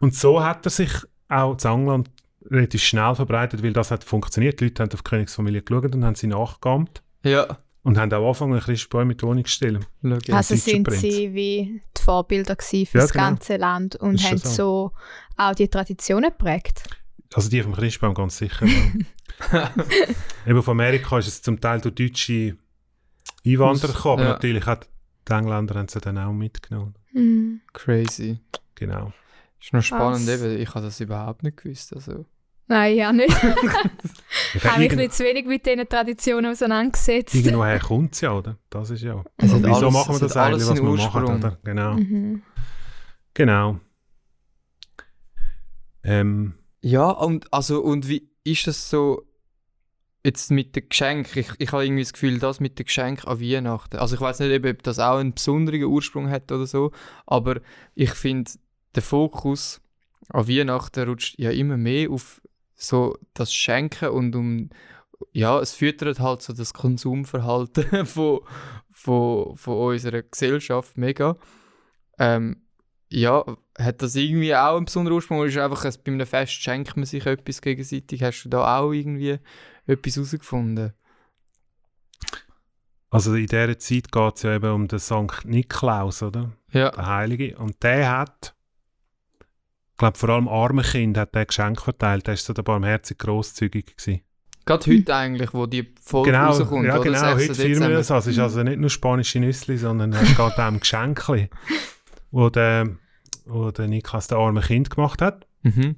Und 0.00 0.14
so 0.14 0.42
hat 0.42 0.66
er 0.66 0.70
sich 0.70 0.90
auch 1.28 1.56
in 1.64 1.70
England 1.70 2.10
relativ 2.50 2.82
schnell 2.82 3.14
verbreitet, 3.14 3.62
weil 3.62 3.72
das 3.72 3.90
hat 3.90 4.04
funktioniert. 4.04 4.60
Die 4.60 4.64
Leute 4.64 4.82
haben 4.82 4.92
auf 4.92 5.02
die 5.02 5.08
Königsfamilie 5.10 5.62
geschaut 5.62 5.94
und 5.94 6.04
haben 6.04 6.14
sie 6.14 6.26
nachgeahmt 6.26 7.02
Ja. 7.24 7.58
und 7.82 7.98
haben 7.98 8.12
auch 8.12 8.24
angefangen, 8.26 8.52
einen 8.54 8.62
Christbaum 8.62 9.06
mit 9.08 9.22
Wohnung 9.22 9.44
zu 9.44 9.52
stellen. 9.52 9.84
Also 10.30 10.54
sind 10.56 10.84
Prinz. 10.84 11.00
sie 11.00 11.34
wie 11.34 11.82
die 11.96 12.02
Vorbilder 12.02 12.56
gewesen 12.56 12.86
für 12.86 12.98
Ja, 12.98 13.04
das 13.04 13.12
genau. 13.12 13.24
ganze 13.24 13.56
Land 13.56 13.96
und 13.96 14.14
Ist 14.16 14.24
haben 14.24 14.38
schon 14.38 14.50
so. 14.50 14.92
auch 15.36 15.54
die 15.54 15.68
Traditionen 15.68 16.30
geprägt. 16.30 16.82
Also 17.34 17.50
die 17.50 17.62
vom 17.62 17.74
Christbaum 17.74 18.14
ganz 18.14 18.38
sicher. 18.38 18.66
Eben 20.46 20.62
von 20.62 20.72
Amerika 20.72 21.18
ist 21.18 21.28
es 21.28 21.42
zum 21.42 21.60
Teil 21.60 21.80
durch 21.80 21.94
deutsche 21.94 22.56
Einwanderer 23.46 23.90
Aus- 23.90 23.96
gekommen, 23.96 24.20
aber 24.20 24.28
ja. 24.28 24.32
natürlich 24.34 24.66
hat 24.66 24.88
die 25.28 25.32
Engländer 25.32 25.74
haben 25.74 25.88
sie 25.88 26.00
dann 26.00 26.18
auch 26.18 26.32
mitgenommen. 26.32 26.94
Mhm. 27.12 27.60
Crazy. 27.72 28.40
Genau. 28.74 29.12
Ist 29.60 29.72
noch 29.72 29.82
spannend, 29.82 30.28
eben. 30.28 30.58
Ich 30.60 30.68
habe 30.74 30.84
das 30.86 31.00
überhaupt 31.00 31.42
nicht 31.42 31.56
gewusst. 31.62 31.94
Also. 31.94 32.24
Nein, 32.68 32.96
ja 32.96 33.12
nicht. 33.12 33.34
Ich 34.54 34.64
habe 34.64 34.78
mich 34.80 34.94
nicht 34.96 35.12
zu 35.12 35.24
wenig 35.24 35.44
mit 35.46 35.66
diesen 35.66 35.86
Traditionen 35.88 36.50
auseinandergesetzt. 36.52 37.34
Irgendwoher 37.34 37.78
kommt 37.80 38.14
es 38.14 38.22
ja, 38.22 38.32
oder? 38.32 38.56
Das 38.70 38.88
ist 38.88 39.02
ja. 39.02 39.22
Es 39.36 39.52
hat 39.52 39.62
Wieso 39.62 39.74
alles- 39.74 39.92
machen 39.92 40.08
wir 40.08 40.14
es 40.14 40.20
das 40.20 40.36
eigentlich, 40.38 40.66
was 40.66 40.74
wir 40.76 40.82
machen, 40.82 40.90
Ursprung. 41.24 41.36
oder? 41.38 41.58
Genau. 41.64 41.94
Mhm. 41.94 42.42
Genau. 43.34 43.80
Ähm, 46.02 46.54
Ja, 46.80 47.10
und, 47.10 47.52
also, 47.52 47.82
und 47.82 48.08
wie 48.08 48.30
ist 48.44 48.66
das 48.66 48.88
so 48.88 49.27
jetzt 50.24 50.50
mit 50.50 50.76
den 50.76 50.88
Geschenken? 50.88 51.40
Ich, 51.40 51.50
ich 51.58 51.72
habe 51.72 51.84
irgendwie 51.84 52.02
das 52.02 52.12
Gefühl, 52.12 52.38
das 52.38 52.60
mit 52.60 52.78
den 52.78 52.86
Geschenken 52.86 53.28
an 53.28 53.40
Weihnachten. 53.40 53.96
Also 53.96 54.14
ich 54.14 54.20
weiß 54.20 54.40
nicht, 54.40 54.64
ob 54.64 54.82
das 54.82 54.98
auch 54.98 55.18
einen 55.18 55.34
besonderen 55.34 55.84
Ursprung 55.84 56.28
hat 56.30 56.50
oder 56.52 56.66
so, 56.66 56.92
aber 57.26 57.60
ich 57.94 58.10
finde, 58.10 58.50
der 58.94 59.02
Fokus 59.02 59.80
an 60.30 60.48
Weihnachten 60.48 61.08
rutscht 61.08 61.38
ja 61.38 61.50
immer 61.50 61.76
mehr 61.76 62.10
auf 62.10 62.40
so 62.74 63.16
das 63.34 63.52
Schenken 63.52 64.10
und 64.10 64.36
um 64.36 64.70
ja, 65.32 65.58
es 65.60 65.72
füttert 65.72 66.20
halt 66.20 66.42
so 66.42 66.52
das 66.52 66.72
Konsumverhalten 66.72 68.06
von, 68.06 68.40
von, 68.90 69.56
von 69.56 69.76
unserer 69.76 70.22
Gesellschaft 70.22 70.96
mega. 70.96 71.36
Ähm, 72.18 72.67
ja, 73.10 73.44
hat 73.78 74.02
das 74.02 74.14
irgendwie 74.16 74.54
auch 74.54 74.76
einen 74.76 74.84
besonderen 74.84 75.14
Ursprung? 75.16 75.38
Oder 75.38 75.48
ist 75.48 75.56
einfach, 75.58 75.84
ein- 75.84 75.94
bei 76.04 76.12
einem 76.12 76.26
Fest 76.26 76.52
schenkt 76.52 76.96
man 76.96 77.06
sich 77.06 77.24
etwas 77.26 77.60
gegenseitig? 77.62 78.22
Hast 78.22 78.42
du 78.44 78.48
da 78.50 78.78
auch 78.78 78.92
irgendwie 78.92 79.38
etwas 79.86 80.16
herausgefunden? 80.16 80.92
also 83.10 83.34
in 83.34 83.46
dieser 83.46 83.78
Zeit 83.78 84.12
geht 84.12 84.36
es 84.36 84.42
ja 84.42 84.54
eben 84.54 84.70
um 84.70 84.86
den 84.88 84.98
Sankt 84.98 85.44
Niklaus, 85.46 86.22
oder? 86.22 86.52
Ja, 86.72 86.90
Der 86.90 87.06
Heilige. 87.06 87.56
Und 87.56 87.82
der 87.82 88.10
hat, 88.18 88.54
ich 89.92 89.96
glaube 89.96 90.18
vor 90.18 90.28
allem 90.28 90.46
armen 90.48 90.84
Kindern 90.84 91.22
hat 91.22 91.34
der 91.34 91.46
Geschenk 91.46 91.80
verteilt. 91.80 92.26
Der 92.26 92.32
war 92.32 92.36
so 92.36 92.52
der 92.52 92.62
barmherzig 92.62 93.16
grosszügig 93.18 93.96
gewesen. 93.96 94.20
gerade 94.66 94.90
heute 94.94 95.16
eigentlich, 95.16 95.54
wo 95.54 95.64
die 95.64 95.94
Folge 96.02 96.32
Genau, 96.32 96.48
rauskommt. 96.48 96.84
ja, 96.86 96.98
genau. 96.98 97.22
Heute 97.34 97.54
6. 97.54 97.56
feiern 97.58 97.80
wir 97.90 97.96
das. 97.96 98.10
Also, 98.10 98.28
es 98.28 98.36
ist 98.36 98.42
also 98.42 98.62
nicht 98.62 98.78
nur 98.78 98.90
spanische 98.90 99.40
Nüssli, 99.40 99.78
sondern 99.78 100.12
es 100.12 100.28
geht 100.28 100.38
auch 100.40 100.68
um 100.68 100.78
Geschenke, 100.78 101.48
wo 102.30 102.50
der, 102.50 102.96
wo 103.44 103.70
der 103.70 103.88
Niklas 103.88 104.28
der 104.28 104.38
arme 104.38 104.60
Kind 104.60 104.90
gemacht 104.90 105.22
hat. 105.22 105.46
Mhm. 105.62 105.96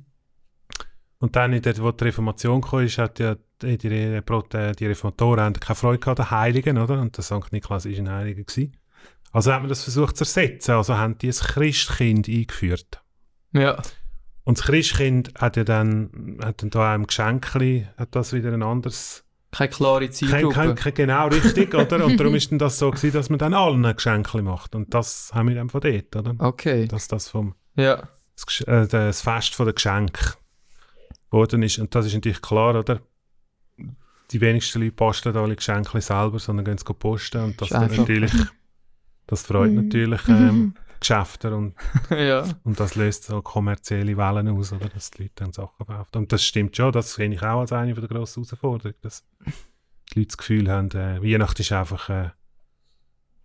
Und 1.18 1.36
dann, 1.36 1.52
in 1.52 1.62
der, 1.62 1.76
wo 1.78 1.92
die 1.92 2.04
Reformation 2.04 2.62
kam, 2.62 2.80
ist, 2.80 2.98
hat 2.98 3.18
ja 3.18 3.36
die, 3.60 3.76
die, 3.76 3.88
die, 3.88 4.86
Reformatoren 4.86 5.44
haben 5.44 5.60
keine 5.60 5.76
Freude 5.76 5.98
gehabt, 5.98 6.18
den 6.18 6.30
Heiligen, 6.30 6.78
oder? 6.78 7.00
Und 7.00 7.16
der 7.16 7.24
St. 7.24 7.52
Niklas 7.52 7.84
war 7.84 7.92
ein 7.92 8.10
Heiliger. 8.10 8.42
Gewesen. 8.42 8.76
Also 9.32 9.52
hat 9.52 9.60
man 9.60 9.68
das 9.68 9.82
versucht 9.82 10.16
zu 10.16 10.24
ersetzen. 10.24 10.72
Also 10.72 10.96
haben 10.96 11.18
die 11.18 11.28
ein 11.28 11.34
Christkind 11.34 12.28
eingeführt. 12.28 13.02
Ja, 13.52 13.82
Und 14.44 14.58
das 14.58 14.66
Christkind 14.66 15.34
hat 15.38 15.56
ja 15.56 15.64
dann, 15.64 16.38
hat 16.42 16.62
dann 16.62 16.70
da 16.70 16.94
einem 16.94 17.06
Geschenkli, 17.06 17.86
hat 17.96 18.14
das 18.14 18.32
wieder 18.32 18.52
ein 18.52 18.62
anderes, 18.62 19.24
keine 19.52 19.70
klare 19.70 20.00
kein, 20.04 20.12
Zielgruppe. 20.12 20.54
kein, 20.54 20.74
kein, 20.74 20.94
genau 20.94 21.28
richtig, 21.28 21.74
oder? 21.74 22.04
Und 22.04 22.18
darum 22.18 22.34
ist 22.34 22.50
dann 22.52 22.58
das 22.58 22.78
so 22.78 22.90
gewesen, 22.90 23.12
dass 23.14 23.30
man 23.30 23.38
dann 23.38 23.54
allen 23.54 23.84
ein 23.84 23.96
Geschenkli 23.96 24.42
macht. 24.42 24.74
Und 24.74 24.94
das 24.94 25.30
haben 25.34 25.48
wir 25.48 25.56
dann 25.56 25.68
von 25.70 25.80
dort, 25.80 26.14
oder? 26.14 26.34
Okay, 26.38 26.86
Dass 26.86 27.08
das 27.08 27.28
vom, 27.28 27.54
ja. 27.74 28.08
das, 28.36 28.60
äh, 28.62 28.86
das 28.86 29.22
Fest 29.22 29.54
von 29.54 29.66
der 29.66 29.74
Geschenk 29.74 30.36
geworden 31.30 31.62
ist. 31.62 31.78
Und 31.78 31.94
das 31.94 32.06
ist 32.06 32.14
natürlich 32.14 32.42
klar, 32.42 32.78
oder? 32.78 33.00
Die 34.30 34.40
wenigsten 34.40 34.80
Leute 34.80 34.92
posten 34.92 35.36
alle 35.36 35.56
Geschenke 35.56 36.00
selber, 36.00 36.38
sondern 36.38 36.64
gehen 36.64 36.76
es 36.76 36.84
posten. 36.84 37.42
Und 37.42 37.60
das, 37.60 37.70
natürlich, 37.70 38.32
das 39.26 39.42
freut 39.42 39.70
Mhm. 39.70 39.76
natürlich 39.76 40.20
ähm, 40.28 40.74
Geschäfte 41.00 41.54
und, 41.56 41.74
ja. 42.10 42.44
und 42.64 42.78
das 42.78 42.94
löst 42.94 43.24
so 43.24 43.40
kommerzielle 43.42 44.16
Wellen 44.16 44.48
aus, 44.48 44.72
oder? 44.72 44.88
dass 44.88 45.10
die 45.10 45.22
Leute 45.22 45.34
dann 45.36 45.52
Sachen 45.52 45.86
kaufen. 45.86 46.16
Und 46.16 46.32
das 46.32 46.44
stimmt 46.44 46.76
schon, 46.76 46.92
das 46.92 47.14
sehe 47.14 47.32
ich 47.32 47.42
auch 47.42 47.60
als 47.60 47.72
eine 47.72 47.94
der 47.94 48.08
grossen 48.08 48.44
Herausforderungen, 48.44 48.94
dass 49.02 49.24
die 50.12 50.18
Leute 50.20 50.28
das 50.28 50.36
Gefühl 50.38 50.70
haben, 50.70 50.90
äh, 50.90 51.22
Weihnachten 51.22 51.62
ist 51.62 51.72
einfach 51.72 52.08
äh, 52.10 52.30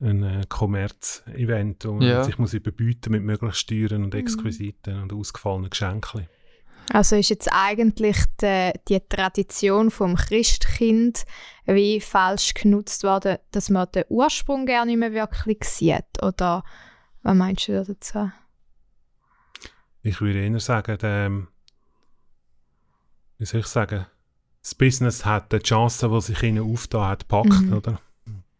ein 0.01 0.23
äh, 0.23 0.43
Kommerz-Event, 0.49 1.85
man 1.85 2.01
Ja. 2.01 2.23
sich 2.23 2.37
muss 2.37 2.53
überbieten 2.53 3.11
mit 3.11 3.23
möglichst 3.23 3.69
teuren 3.69 3.99
Mhm. 3.99 4.03
und 4.05 4.15
exquisiten 4.15 5.01
und 5.01 5.13
ausgefallenen 5.13 5.69
Geschenken. 5.69 6.27
Also 6.91 7.15
ist 7.15 7.29
jetzt 7.29 7.49
eigentlich 7.51 8.17
die, 8.41 8.71
die 8.87 8.99
Tradition 8.99 9.89
vom 9.89 10.15
Christkind 10.15 11.25
wie 11.65 11.99
falsch 11.99 12.53
genutzt 12.53 13.03
worden, 13.03 13.37
dass 13.51 13.69
man 13.71 13.87
den 13.95 14.03
Ursprung 14.09 14.67
gar 14.67 14.85
nicht 14.85 14.97
mehr 14.97 15.11
wirklich 15.13 15.63
sieht? 15.63 16.21
Oder 16.21 16.63
was 17.25 17.35
meinst 17.35 17.67
du 17.67 17.73
da 17.73 17.83
dazu? 17.83 18.31
Ich 20.03 20.21
würde 20.21 20.45
eher 20.45 20.59
sagen, 20.59 20.97
ähm, 21.01 21.47
wie 23.39 23.45
soll 23.45 23.61
ich 23.61 23.65
sagen, 23.65 24.05
das 24.61 24.75
Business 24.75 25.25
hat 25.25 25.51
die 25.51 25.59
Chance, 25.59 26.07
die 26.09 26.21
sich 26.21 26.43
ihnen 26.43 26.63
aufgetan 26.71 27.07
hat, 27.07 27.19
gepackt, 27.27 27.61
Mhm. 27.61 27.73
oder? 27.73 27.99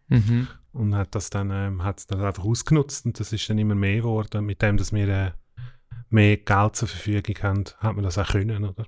Mhm. 0.08 0.48
Und 0.74 0.96
hat 0.96 1.14
das 1.16 1.30
dann 1.30 1.52
ähm, 1.52 1.84
hat's 1.84 2.08
das 2.08 2.20
einfach 2.20 2.44
ausgenutzt 2.44 3.06
und 3.06 3.20
das 3.20 3.32
ist 3.32 3.48
dann 3.50 3.58
immer 3.60 3.76
mehr 3.76 3.98
geworden. 3.98 4.46
Mit 4.46 4.62
dem, 4.62 4.78
dass 4.78 4.92
wir 4.92 5.08
äh, 5.08 5.32
mehr 6.10 6.38
Geld 6.38 6.76
zur 6.76 6.88
Verfügung 6.88 7.36
haben, 7.44 7.64
hat 7.78 7.96
man 7.96 8.04
das 8.04 8.18
auch 8.18 8.28
können, 8.28 8.64
oder? 8.66 8.86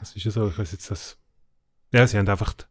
Das 0.00 0.14
ist 0.16 0.24
ja 0.24 0.30
so, 0.32 0.48
ich 0.48 0.58
weiß 0.58 0.72
jetzt 0.72 0.90
das... 0.90 1.16
Ja, 1.92 2.06
sie 2.06 2.18
haben 2.18 2.28
einfach 2.28 2.52
die, 2.52 2.66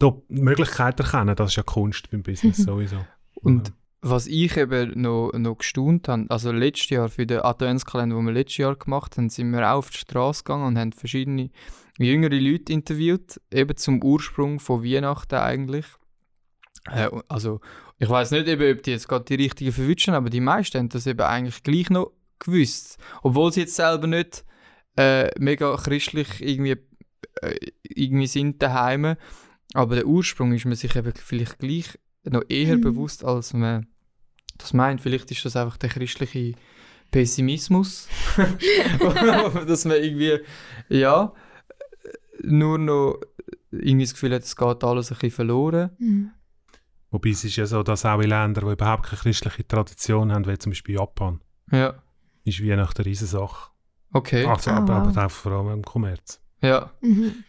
die 0.00 0.42
Möglichkeit 0.42 0.98
erkennen, 0.98 1.36
das 1.36 1.50
ist 1.50 1.56
ja 1.56 1.62
Kunst 1.62 2.10
beim 2.10 2.22
Business 2.22 2.56
sowieso. 2.64 3.04
Und 3.34 3.72
was 4.02 4.26
ich 4.26 4.56
eben 4.56 5.00
noch, 5.00 5.30
noch 5.32 5.58
gestaunt 5.58 6.08
habe, 6.08 6.26
also 6.28 6.50
letztes 6.50 6.90
Jahr 6.90 7.08
für 7.08 7.24
den 7.24 7.40
Adventskalender, 7.40 8.16
den 8.16 8.26
wir 8.26 8.32
letztes 8.32 8.56
Jahr 8.58 8.76
gemacht 8.76 9.16
haben, 9.16 9.30
sind 9.30 9.52
wir 9.52 9.70
auch 9.70 9.78
auf 9.78 9.90
die 9.90 9.98
Straße 9.98 10.42
gegangen 10.42 10.66
und 10.66 10.78
haben 10.78 10.92
verschiedene 10.92 11.50
jüngere 11.98 12.34
Leute 12.38 12.72
interviewt, 12.72 13.40
eben 13.52 13.76
zum 13.76 14.02
Ursprung 14.02 14.58
von 14.58 14.82
Weihnachten 14.84 15.36
eigentlich. 15.36 15.86
Äh, 16.90 17.10
also 17.28 17.60
ich 17.98 18.08
weiß 18.08 18.32
nicht, 18.32 18.48
eben, 18.48 18.76
ob 18.76 18.82
die 18.82 18.90
jetzt 18.90 19.08
gerade 19.08 19.24
die 19.24 19.36
richtigen 19.36 19.70
verwünschen, 19.72 20.14
aber 20.14 20.30
die 20.30 20.40
meisten 20.40 20.78
haben 20.78 20.88
das 20.88 21.06
eben 21.06 21.20
eigentlich 21.20 21.62
gleich 21.62 21.88
noch 21.88 22.10
gewusst, 22.40 22.98
obwohl 23.22 23.52
sie 23.52 23.60
jetzt 23.60 23.76
selber 23.76 24.08
nicht 24.08 24.44
äh, 24.96 25.30
mega 25.38 25.76
christlich 25.76 26.40
irgendwie, 26.40 26.76
äh, 27.40 27.54
irgendwie 27.84 28.26
sind 28.26 28.60
daheim, 28.60 29.14
aber 29.74 29.94
der 29.94 30.06
Ursprung 30.06 30.52
ist 30.52 30.64
man 30.64 30.74
sich 30.74 30.96
eben 30.96 31.12
vielleicht 31.14 31.60
gleich 31.60 31.98
noch 32.24 32.42
eher 32.48 32.76
Mhm. 32.78 32.80
bewusst, 32.80 33.24
als 33.24 33.52
man 33.52 33.86
das 34.58 34.72
meint. 34.72 35.00
Vielleicht 35.00 35.30
ist 35.30 35.44
das 35.44 35.56
einfach 35.56 35.76
der 35.76 35.90
christliche 35.90 36.54
Pessimismus, 37.10 38.08
dass 39.66 39.84
man 39.84 39.96
irgendwie, 39.96 40.38
ja, 40.88 41.32
nur 42.42 42.78
noch 42.78 43.20
irgendwie 43.70 44.04
das 44.04 44.12
Gefühl 44.14 44.34
hat, 44.34 44.42
es 44.42 44.56
geht 44.56 44.84
alles 44.84 45.10
ein 45.10 45.14
bisschen 45.16 45.30
verloren. 45.30 45.90
Mhm. 45.98 46.30
Wobei 47.10 47.30
es 47.30 47.44
ist 47.44 47.56
ja 47.56 47.66
so, 47.66 47.82
dass 47.82 48.04
auch 48.06 48.20
in 48.20 48.30
Ländern, 48.30 48.64
die 48.66 48.72
überhaupt 48.72 49.04
keine 49.06 49.20
christliche 49.20 49.66
Tradition 49.66 50.32
haben, 50.32 50.46
wie 50.46 50.56
zum 50.58 50.70
Beispiel 50.72 50.94
Japan, 50.96 51.40
Ja, 51.70 51.94
ist 52.44 52.62
Weihnachten 52.62 53.02
eine 53.02 53.06
Riesensache. 53.10 53.70
okay. 54.12 54.46
Also, 54.46 54.70
Ah, 54.70 54.76
aber, 54.78 55.04
wow. 55.04 55.08
aber 55.16 55.26
auch 55.26 55.30
vor 55.30 55.52
allem 55.52 55.72
im 55.72 55.82
Kommerz. 55.84 56.40
Ja, 56.60 56.90
Mhm. 57.00 57.44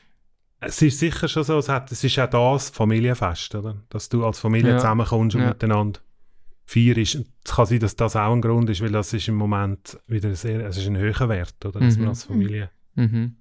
Es 0.66 0.82
ist 0.82 0.98
sicher 1.00 1.28
schon 1.28 1.44
so, 1.44 1.58
es, 1.58 1.68
hat, 1.68 1.92
es 1.92 2.02
ist 2.06 2.18
auch 2.20 2.30
das 2.54 2.70
Familienfest, 2.70 3.54
oder? 3.56 3.76
Dass 3.90 4.08
du 4.08 4.26
als 4.26 4.40
Familie 4.40 4.72
Ja. 4.72 4.78
zusammenkommst 4.78 5.36
und 5.36 5.42
Ja. 5.42 5.50
miteinander 5.50 6.00
feierst. 6.66 7.16
Und 7.16 7.28
Es 7.46 7.52
kann 7.56 7.66
sein, 7.66 7.80
dass 7.80 7.96
das 7.96 8.16
auch 8.16 8.32
ein 8.34 8.42
Grund 8.42 8.70
ist, 8.70 8.82
weil 8.82 8.92
das 8.92 9.14
ist 9.14 9.28
im 9.28 9.36
Moment 9.36 10.00
wieder 10.08 10.34
sehr, 10.36 10.66
es 10.66 10.78
ist 10.78 10.88
ein 10.88 10.98
höherer 10.98 11.30
Wert, 11.30 11.64
oder? 11.66 11.80
Dass 11.80 11.96
Mhm. 11.96 12.02
man 12.02 12.10
als 12.10 12.24
Familie, 12.24 12.70
mhm. 12.96 13.38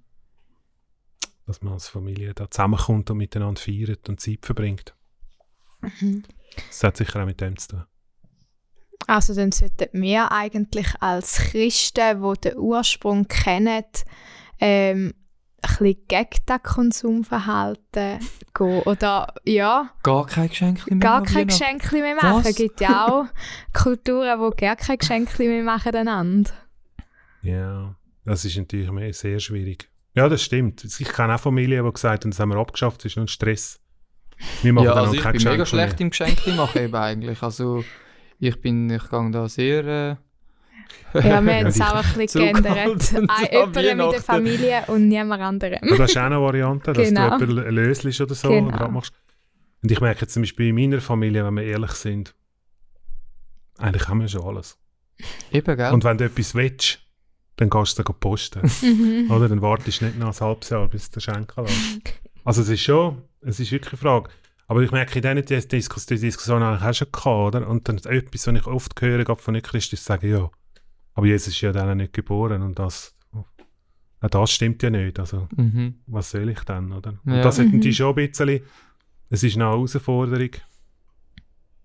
dass 1.45 1.61
man 1.61 1.73
als 1.73 1.87
Familie 1.87 2.33
da 2.33 2.49
zusammenkommt 2.49 3.09
und 3.09 3.17
miteinander 3.17 3.59
feiert 3.61 4.07
und 4.09 4.19
Zeit 4.19 4.45
verbringt. 4.45 4.95
Mhm. 5.99 6.23
Das 6.69 6.83
hat 6.83 6.97
sicher 6.97 7.21
auch 7.21 7.25
mit 7.25 7.41
dem 7.41 7.57
zu 7.57 7.69
tun. 7.69 7.83
Also 9.07 9.33
dann 9.35 9.51
sollten 9.51 10.01
wir 10.01 10.31
eigentlich 10.31 10.87
als 11.01 11.35
Christen, 11.35 12.21
die 12.21 12.39
den 12.41 12.57
Ursprung 12.57 13.27
kennen, 13.27 13.83
ähm, 14.59 15.13
bisschen 15.67 15.97
gegen 16.07 16.29
das 16.45 16.63
Konsumverhalten 16.63 18.19
gehen. 18.53 18.81
Oder 18.83 19.33
ja, 19.45 19.89
Gar 20.03 20.25
kein 20.27 20.49
Geschenk 20.49 20.89
mehr. 20.89 20.99
gar 20.99 21.23
kein? 21.23 21.47
Geschenk 21.47 21.91
mehr 21.91 22.15
machen. 22.15 22.43
Es 22.45 22.55
gibt 22.55 22.81
ja 22.81 23.07
auch 23.07 23.25
Kulturen, 23.73 24.39
die 24.39 24.55
gar 24.65 24.75
kein 24.75 24.97
Geschenk 24.97 25.37
mehr 25.39 25.63
machen 25.63 25.95
einander. 25.95 26.51
Ja, 27.41 27.95
das 28.25 28.45
ist 28.45 28.57
natürlich 28.57 29.17
sehr 29.17 29.39
schwierig. 29.39 29.89
Ja, 30.15 30.29
das 30.29 30.43
stimmt. 30.43 30.83
Ich 30.83 31.07
kenne 31.09 31.35
auch 31.35 31.39
Familien, 31.39 31.83
die 31.85 31.91
gesagt 31.91 32.23
haben, 32.23 32.31
das 32.31 32.39
haben 32.39 32.49
wir 32.49 32.57
abgeschafft, 32.57 32.99
das 32.99 33.05
ist 33.05 33.15
nur 33.17 33.25
ein 33.25 33.29
Stress. 33.29 33.79
Wir 34.61 34.73
machen 34.73 34.85
Ja, 34.85 34.93
dann 34.95 35.05
also 35.07 35.11
auch 35.11 35.15
ich 35.15 35.23
bin 35.23 35.31
mega 35.31 35.63
Geschenk 35.63 35.67
schlecht 35.67 35.93
mehr. 35.99 36.01
im 36.01 36.09
Geschenke 36.11 36.51
machen 36.53 36.81
eben 36.81 36.95
eigentlich. 36.95 37.41
Also 37.41 37.83
ich 38.39 38.61
bin, 38.61 38.89
ich 38.89 39.09
gehe 39.09 39.31
da 39.31 39.49
sehr... 39.49 39.85
Äh, 39.85 40.15
Ja, 41.13 41.23
wir 41.23 41.53
haben 41.55 41.67
es 41.67 41.79
auch 41.81 41.93
ein 41.95 42.13
bisschen 42.17 42.41
geändert. 42.53 43.11
Jemand 43.11 43.75
mit 43.75 44.13
der. 44.13 44.21
Familie 44.21 44.83
und 44.87 45.07
niemand 45.07 45.41
anderem. 45.41 45.79
Aber 45.81 45.97
das 45.97 46.11
ist 46.11 46.17
auch 46.17 46.23
eine 46.23 46.41
Variante, 46.41 46.93
dass 46.93 47.07
Genau. 47.07 47.37
du 47.37 47.45
jemanden 47.45 47.75
löslich 47.75 48.21
oder 48.21 48.35
so 48.35 48.49
Genau. 48.49 48.67
oder 48.69 48.81
abmachst. 48.81 49.13
Und 49.83 49.91
ich 49.91 49.99
merke 50.01 50.21
jetzt 50.21 50.33
zum 50.33 50.43
Beispiel 50.43 50.69
in 50.69 50.75
meiner 50.75 51.01
Familie, 51.01 51.45
wenn 51.45 51.55
wir 51.55 51.63
ehrlich 51.63 51.91
sind, 51.91 52.33
eigentlich 53.77 54.07
haben 54.07 54.21
wir 54.21 54.27
schon 54.27 54.43
alles. 54.43 54.77
eben, 55.51 55.77
gell? 55.77 55.91
Und 55.93 56.03
wenn 56.03 56.17
du 56.17 56.25
etwas 56.25 56.55
willst, 56.55 56.99
dann 57.57 57.69
gehst 57.69 57.97
du 57.99 58.03
es 58.03 58.15
posten. 58.19 58.61
Mhm. 58.81 59.31
oder? 59.31 59.47
Dann 59.49 59.61
wartest 59.61 60.01
du 60.01 60.05
nicht 60.05 60.17
noch 60.17 60.33
ein 60.39 60.47
halbes 60.47 60.69
Jahr, 60.69 60.87
bis 60.87 61.09
du 61.09 61.19
den 61.19 61.21
Schenkel 61.21 61.65
hast. 61.65 61.73
Also 62.45 62.61
es 62.61 62.67
ist 62.67 62.81
schon, 62.81 63.21
es 63.39 63.61
ist 63.61 63.71
wirklich 63.71 63.93
eine 63.93 63.99
Frage. 64.01 64.29
Aber 64.67 64.81
ich 64.81 64.91
merke, 64.91 65.17
in 65.19 65.21
diesen 65.21 65.45
Dis- 65.45 65.67
Diskus 65.69 66.05
die 66.07 66.19
Diskussion 66.19 66.61
habe 66.61 66.75
ich 66.75 66.83
auch 66.83 66.93
schon 66.93 67.07
gehabt, 67.09 67.55
oder? 67.55 67.67
Und 67.69 67.87
dann 67.87 67.97
etwas, 67.99 68.47
was 68.47 68.55
ich 68.55 68.67
oft 68.67 69.01
höre, 69.01 69.23
gerade 69.23 69.41
von 69.41 69.53
Nicht-Christen, 69.53 69.95
ist 69.95 70.03
sagen, 70.03 70.29
ja, 70.29 70.49
aber 71.13 71.25
Jesus 71.27 71.49
ist 71.53 71.61
ja 71.61 71.71
dann 71.71 71.97
nicht 71.97 72.13
geboren 72.13 72.61
und 72.61 72.77
das, 72.79 73.15
auch 74.21 74.29
das 74.29 74.51
stimmt 74.51 74.81
ja 74.83 74.89
nicht. 74.89 75.19
Also 75.19 75.47
mhm. 75.55 75.95
was 76.07 76.31
soll 76.31 76.49
ich 76.49 76.59
dann, 76.61 76.91
oder? 76.93 77.15
Und 77.25 77.33
Ja. 77.35 77.41
das 77.41 77.59
hätten 77.59 77.81
die 77.81 77.89
Mhm. 77.89 77.93
schon 77.93 78.09
ein 78.17 78.27
bisschen, 78.29 78.61
es 79.29 79.43
ist 79.43 79.55
eine 79.55 79.65
Herausforderung, 79.65 80.49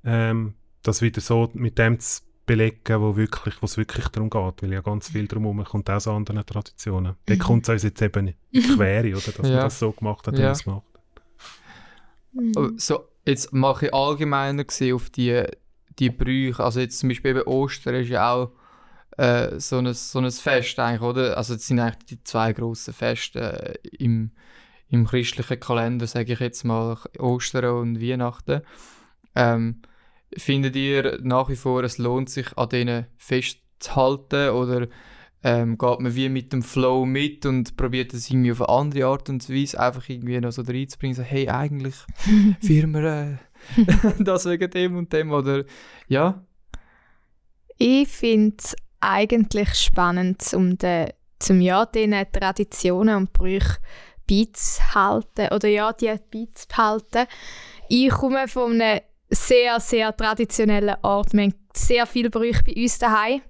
ähm, 0.05 0.55
das 0.83 1.03
wieder 1.03 1.21
so 1.21 1.51
mit 1.55 1.79
dem 1.79 1.99
zu 2.01 2.23
belegen, 2.47 3.01
wo 3.01 3.17
wirklich, 3.17 3.61
wo 3.61 3.67
es 3.67 3.77
wirklich 3.77 4.09
darum 4.09 4.31
geht, 4.31 4.63
weil 4.63 4.73
ja 4.73 4.81
ganz 4.81 5.11
viel 5.11 5.27
darum 5.27 5.45
herum 5.45 5.65
kommt 5.65 5.91
aus 5.91 6.09
anderen 6.09 6.47
Traditionen. 6.47 7.15
Da 7.27 7.35
Mhm. 7.35 7.39
kommt 7.39 7.65
es 7.65 7.69
uns 7.69 7.83
jetzt 7.83 8.01
eben 8.01 8.29
in 8.29 8.35
die 8.55 8.61
Quere, 8.63 9.09
oder? 9.11 9.21
Dass 9.21 9.39
man 9.43 9.51
Ja. 9.51 9.61
das 9.65 9.79
so 9.79 9.93
gemacht 9.93 10.27
hat, 10.27 10.35
wie 10.35 10.41
Ja. 10.41 10.47
man 10.47 10.53
es 10.53 10.67
macht. 10.67 10.83
Aber 12.57 12.71
So, 12.77 13.09
jetzt 13.27 13.53
mache 13.53 13.87
ich 13.87 13.95
allgemeiner 13.95 14.65
gesehen 14.65 14.95
auf 14.95 15.11
die, 15.11 15.43
die 15.99 16.11
Brüche. 16.11 16.63
Also 16.63 16.81
jetzt 16.81 16.99
zum 17.01 17.09
Beispiel 17.11 17.33
eben 17.33 17.43
Ostern 17.43 17.97
ist 17.97 18.09
ja 18.09 18.33
auch 18.33 18.53
äh, 19.19 19.59
so, 19.59 19.79
ein, 19.79 19.93
so 19.93 20.21
ein 20.21 20.31
Fest 20.31 20.79
eigentlich, 20.79 21.03
oder? 21.03 21.37
Also 21.37 21.55
das 21.55 21.67
sind 21.67 21.81
eigentlich 21.81 22.07
die 22.07 22.25
zwei 22.25 22.53
grossen 22.53 22.95
Feste 22.95 23.79
äh, 23.83 23.89
im, 23.99 24.31
im 24.89 25.07
christlichen 25.07 25.61
Kalender, 25.61 26.07
sage 26.07 26.33
ich 26.33 26.41
jetzt 26.41 26.65
mal, 26.65 26.97
Ostern 27.19 27.65
und 27.65 28.01
Weihnachten. 28.01 28.63
Ähm, 29.35 29.83
findet 30.37 30.77
ihr 30.77 31.19
nach 31.21 31.49
wie 31.49 31.57
vor, 31.57 31.83
es 31.83 31.99
lohnt 31.99 32.31
sich, 32.31 32.57
an 32.57 32.69
denen 32.69 33.07
festzuhalten 33.17 34.51
oder 34.51 34.87
ähm, 35.43 35.79
geht 35.79 36.01
man 36.01 36.15
wie 36.15 36.29
mit 36.29 36.53
dem 36.53 36.63
Flow 36.63 37.05
mit 37.05 37.45
und 37.45 37.77
probiert 37.77 38.15
es 38.15 38.31
irgendwie 38.31 38.53
auf 38.53 38.61
eine 38.61 38.69
andere 38.69 39.07
Art 39.07 39.29
und 39.29 39.49
Weise 39.51 39.81
einfach 39.81 40.09
irgendwie 40.09 40.41
noch 40.41 40.53
so 40.53 40.63
reinzubringen, 40.63 41.17
so 41.17 41.23
hey, 41.23 41.49
eigentlich 41.49 41.95
wir 42.61 42.95
äh, 42.95 43.37
das 44.21 44.47
wegen 44.47 44.71
dem 44.71 44.97
und 44.97 45.13
dem 45.13 45.33
oder 45.33 45.65
ja, 46.07 46.45
Ich 47.79 48.09
finde 48.09 48.57
es 48.59 48.77
eigentlich 49.01 49.75
spannend, 49.75 50.43
um 50.55 50.77
de, 50.79 51.13
zum 51.39 51.61
ja 51.61 51.87
diesen 51.87 52.15
Traditionen 52.33 53.17
und 53.17 53.33
Brüchen 53.33 53.77
beizuhalten 54.29 55.49
oder 55.53 55.69
ja, 55.69 55.93
die 55.93 56.15
beizubehalten. 56.31 57.27
Ich 57.89 58.11
komme 58.11 58.49
von 58.49 58.81
einem 58.81 59.01
sehr, 59.31 59.81
sehr 59.81 60.17
traditionellen 60.17 60.97
Ort. 61.03 61.33
Wir 61.33 61.45
haben 61.45 61.55
sehr 61.75 62.07
viele 62.07 62.31
Brüche 62.31 62.63
bei 62.65 62.75
uns 62.75 62.99
daheim, 62.99 63.41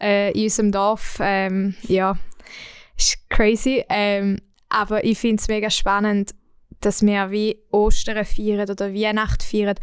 äh, 0.00 0.32
in 0.32 0.44
unserem 0.44 0.72
Dorf. 0.72 1.18
Ähm, 1.20 1.74
ja, 1.82 2.16
ist 2.96 3.28
crazy. 3.28 3.84
Ähm, 3.88 4.40
aber 4.68 5.04
ich 5.04 5.18
finde 5.18 5.40
es 5.40 5.48
mega 5.48 5.70
spannend, 5.70 6.34
dass 6.80 7.02
wir 7.02 7.30
wie 7.30 7.58
Ostern 7.70 8.24
feiern 8.24 8.68
oder 8.68 8.92
Weihnachten 8.92 9.42
feiern. 9.42 9.76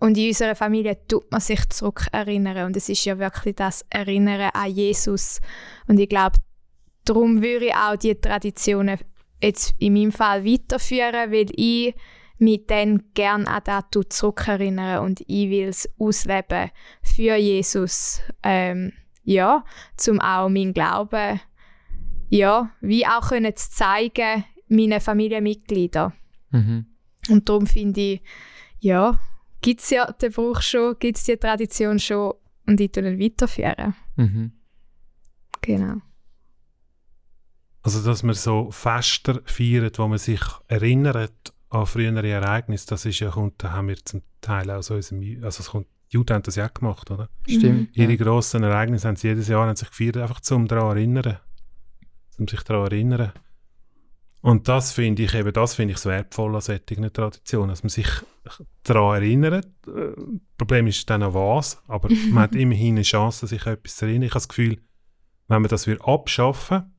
Und 0.00 0.16
in 0.16 0.28
unserer 0.28 0.54
Familie 0.54 0.96
tut 1.06 1.30
man 1.30 1.40
sich 1.40 1.68
zurück 1.68 2.06
erinnern. 2.10 2.66
Und 2.66 2.76
es 2.76 2.88
ist 2.88 3.04
ja 3.04 3.18
wirklich 3.18 3.56
das 3.56 3.84
Erinnern 3.90 4.50
an 4.54 4.70
Jesus. 4.70 5.40
Und 5.86 6.00
ich 6.00 6.08
glaube, 6.08 6.38
darum 7.04 7.42
würde 7.42 7.66
ich 7.66 7.74
auch 7.74 7.96
die 7.96 8.14
Traditionen 8.14 8.98
jetzt 9.42 9.74
in 9.78 9.92
meinem 9.92 10.10
Fall 10.10 10.44
weiterführen, 10.44 11.30
weil 11.30 11.46
ich 11.54 11.94
mich 12.38 12.66
dann 12.66 13.02
gerne 13.12 13.46
an 13.46 13.60
das 13.64 13.84
zurückerinnere 14.08 15.02
und 15.02 15.20
ich 15.26 15.50
will 15.50 15.68
es 15.68 15.88
ausleben 15.98 16.70
für 17.02 17.36
Jesus. 17.36 18.22
Ähm, 18.42 18.92
ja, 19.22 19.64
zum 19.96 20.20
auch 20.20 20.48
meinen 20.48 20.72
Glauben, 20.72 21.40
ja, 22.30 22.70
wie 22.80 23.06
auch 23.06 23.28
können 23.28 23.54
zu 23.54 23.70
zeigen, 23.70 24.44
meinen 24.68 25.00
Familienmitgliedern. 25.00 26.14
mhm. 26.50 26.86
Und 27.28 27.48
darum 27.48 27.66
finde 27.66 28.00
ich, 28.00 28.22
ja, 28.78 29.20
gibt 29.60 29.80
es 29.80 29.90
ja 29.90 30.10
den 30.12 30.32
Brauch 30.32 30.62
schon, 30.62 30.96
gibt 30.98 31.18
es 31.18 31.24
die 31.24 31.36
Tradition 31.36 31.98
schon 31.98 32.34
und 32.66 32.80
ich 32.80 32.92
tue 32.92 33.08
ihn 33.08 33.20
weiterführen. 33.20 33.94
Mhm. 34.16 34.52
Genau. 35.60 35.96
Also, 37.82 38.02
dass 38.04 38.22
man 38.22 38.34
so 38.34 38.70
Fester 38.70 39.40
feiert, 39.44 39.98
wo 39.98 40.06
man 40.08 40.18
sich 40.18 40.40
erinnert 40.68 41.54
an 41.70 41.86
frühere 41.86 42.28
Ereignisse, 42.28 42.86
das 42.88 43.06
ist 43.06 43.20
ja, 43.20 43.30
kommt, 43.30 43.62
da 43.62 43.72
haben 43.72 43.88
wir 43.88 43.96
zum 44.04 44.22
Teil 44.40 44.70
auch 44.70 44.82
so 44.82 44.94
unserem, 44.94 45.22
also 45.42 45.60
es 45.60 45.70
kommt, 45.70 45.86
die 46.10 46.16
Juden 46.16 46.34
haben 46.34 46.42
das 46.42 46.56
ja 46.56 46.66
auch 46.68 46.74
gemacht, 46.74 47.10
oder? 47.10 47.28
stimmt. 47.48 47.96
Ihre 47.96 48.12
Ja. 48.12 48.16
grossen 48.24 48.64
Ereignisse 48.64 49.06
haben 49.08 49.16
sie 49.16 49.28
jedes 49.28 49.48
Jahr 49.48 49.66
haben 49.66 49.76
sich 49.76 49.88
gefeiert, 49.88 50.16
einfach 50.18 50.40
zum 50.40 50.66
daran 50.66 50.96
erinnern. 50.96 51.38
Um 52.38 52.48
sich 52.48 52.62
daran 52.62 52.86
erinnern. 52.86 53.32
Und 54.42 54.68
das 54.68 54.92
finde 54.92 55.22
ich 55.22 55.34
eben, 55.34 55.52
das 55.52 55.74
finde 55.74 55.92
ich 55.92 55.96
das 55.98 56.06
Wertvolle 56.06 56.56
an 56.56 56.60
solchen 56.62 57.12
Traditionen, 57.12 57.68
dass 57.70 57.82
man 57.82 57.90
sich 57.90 58.08
daran 58.84 59.16
erinnert. 59.22 59.66
Äh, 59.86 60.12
Problem 60.56 60.86
ist 60.86 61.08
dann 61.10 61.22
an 61.22 61.34
was, 61.34 61.82
aber 61.88 62.08
man 62.30 62.44
hat 62.44 62.54
immerhin 62.54 62.94
eine 62.96 63.02
Chance, 63.02 63.46
sich 63.46 63.66
an 63.66 63.74
etwas 63.74 63.96
zu 63.96 64.06
erinnern. 64.06 64.22
Ich 64.22 64.30
habe 64.30 64.36
das 64.40 64.48
Gefühl, 64.48 64.78
wenn 65.48 65.62
man 65.62 65.68
das 65.68 65.86
würde 65.86 66.04
abschaffen 66.04 66.94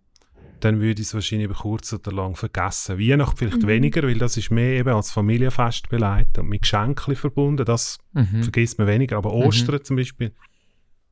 dann 0.59 0.79
würde 0.79 1.01
ich 1.01 1.07
es 1.07 1.13
wahrscheinlich 1.15 1.45
über 1.45 1.55
kurz 1.55 1.91
oder 1.91 2.11
lang 2.11 2.35
vergessen. 2.35 2.99
Weihnachten 2.99 3.35
vielleicht 3.35 3.63
Mhm. 3.63 3.67
weniger, 3.67 4.03
weil 4.03 4.19
das 4.19 4.37
ist 4.37 4.51
mehr 4.51 4.73
eben 4.73 4.89
als 4.93 5.09
Familienfest 5.09 5.89
beleidigt 5.89 6.37
und 6.37 6.49
mit 6.49 6.61
Geschenken 6.61 7.15
verbunden. 7.15 7.65
Das 7.65 7.97
Mhm. 8.13 8.43
vergisst 8.43 8.77
man 8.77 8.85
weniger. 8.87 9.17
Aber 9.17 9.29
Mhm. 9.31 9.37
Ostern 9.47 9.83
zum 9.83 9.95
Beispiel, 9.95 10.33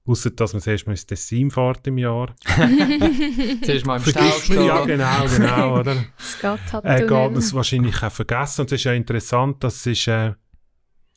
Ausser 0.10 0.32
dass 0.32 0.54
man 0.54 0.62
zuerst 0.62 0.88
mal 0.88 0.94
ins 0.94 1.06
Tessin 1.06 1.52
fährt 1.52 1.86
im 1.86 1.98
Jahr. 2.00 2.34
Zuerst 3.64 3.86
mal 3.86 3.98
im 3.98 4.04
Stau 4.04 4.66
ja, 4.66 4.84
genau, 4.86 5.26
genau, 5.28 5.80
oder? 5.80 6.06
Es 6.18 6.40
geht 6.40 6.74
halt 6.74 6.86
Äh, 6.86 7.06
geht 7.06 7.38
es 7.38 7.54
wahrscheinlich 7.54 8.02
auch 8.02 8.12
vergessen. 8.12 8.62
Und 8.62 8.72
es 8.72 8.80
ist 8.80 8.84
ja 8.86 8.94
interessant, 8.94 9.64
dass 9.64 9.76
es 9.76 9.86
ist, 9.86 10.08
äh, 10.08 10.34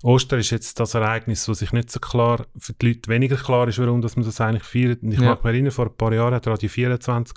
Ostern 0.02 0.40
ist 0.40 0.50
jetzt 0.50 0.78
das 0.78 0.92
Ereignis, 0.94 1.48
wo 1.48 1.54
sich 1.54 1.72
nicht 1.72 1.90
so 1.90 2.00
klar, 2.00 2.44
für 2.58 2.74
die 2.74 2.88
Leute 2.88 3.08
weniger 3.08 3.36
klar 3.36 3.66
ist, 3.68 3.78
warum 3.78 4.02
dass 4.02 4.16
man 4.16 4.26
das 4.26 4.40
eigentlich 4.40 4.64
feiert. 4.64 5.02
Und 5.02 5.12
ich 5.12 5.20
Ja. 5.20 5.30
mag 5.30 5.42
mich 5.42 5.54
erinnern, 5.54 5.72
vor 5.72 5.86
ein 5.86 5.96
paar 5.96 6.12
Jahren 6.12 6.34
hat 6.34 6.46
Radio 6.46 6.68
24 6.68 7.36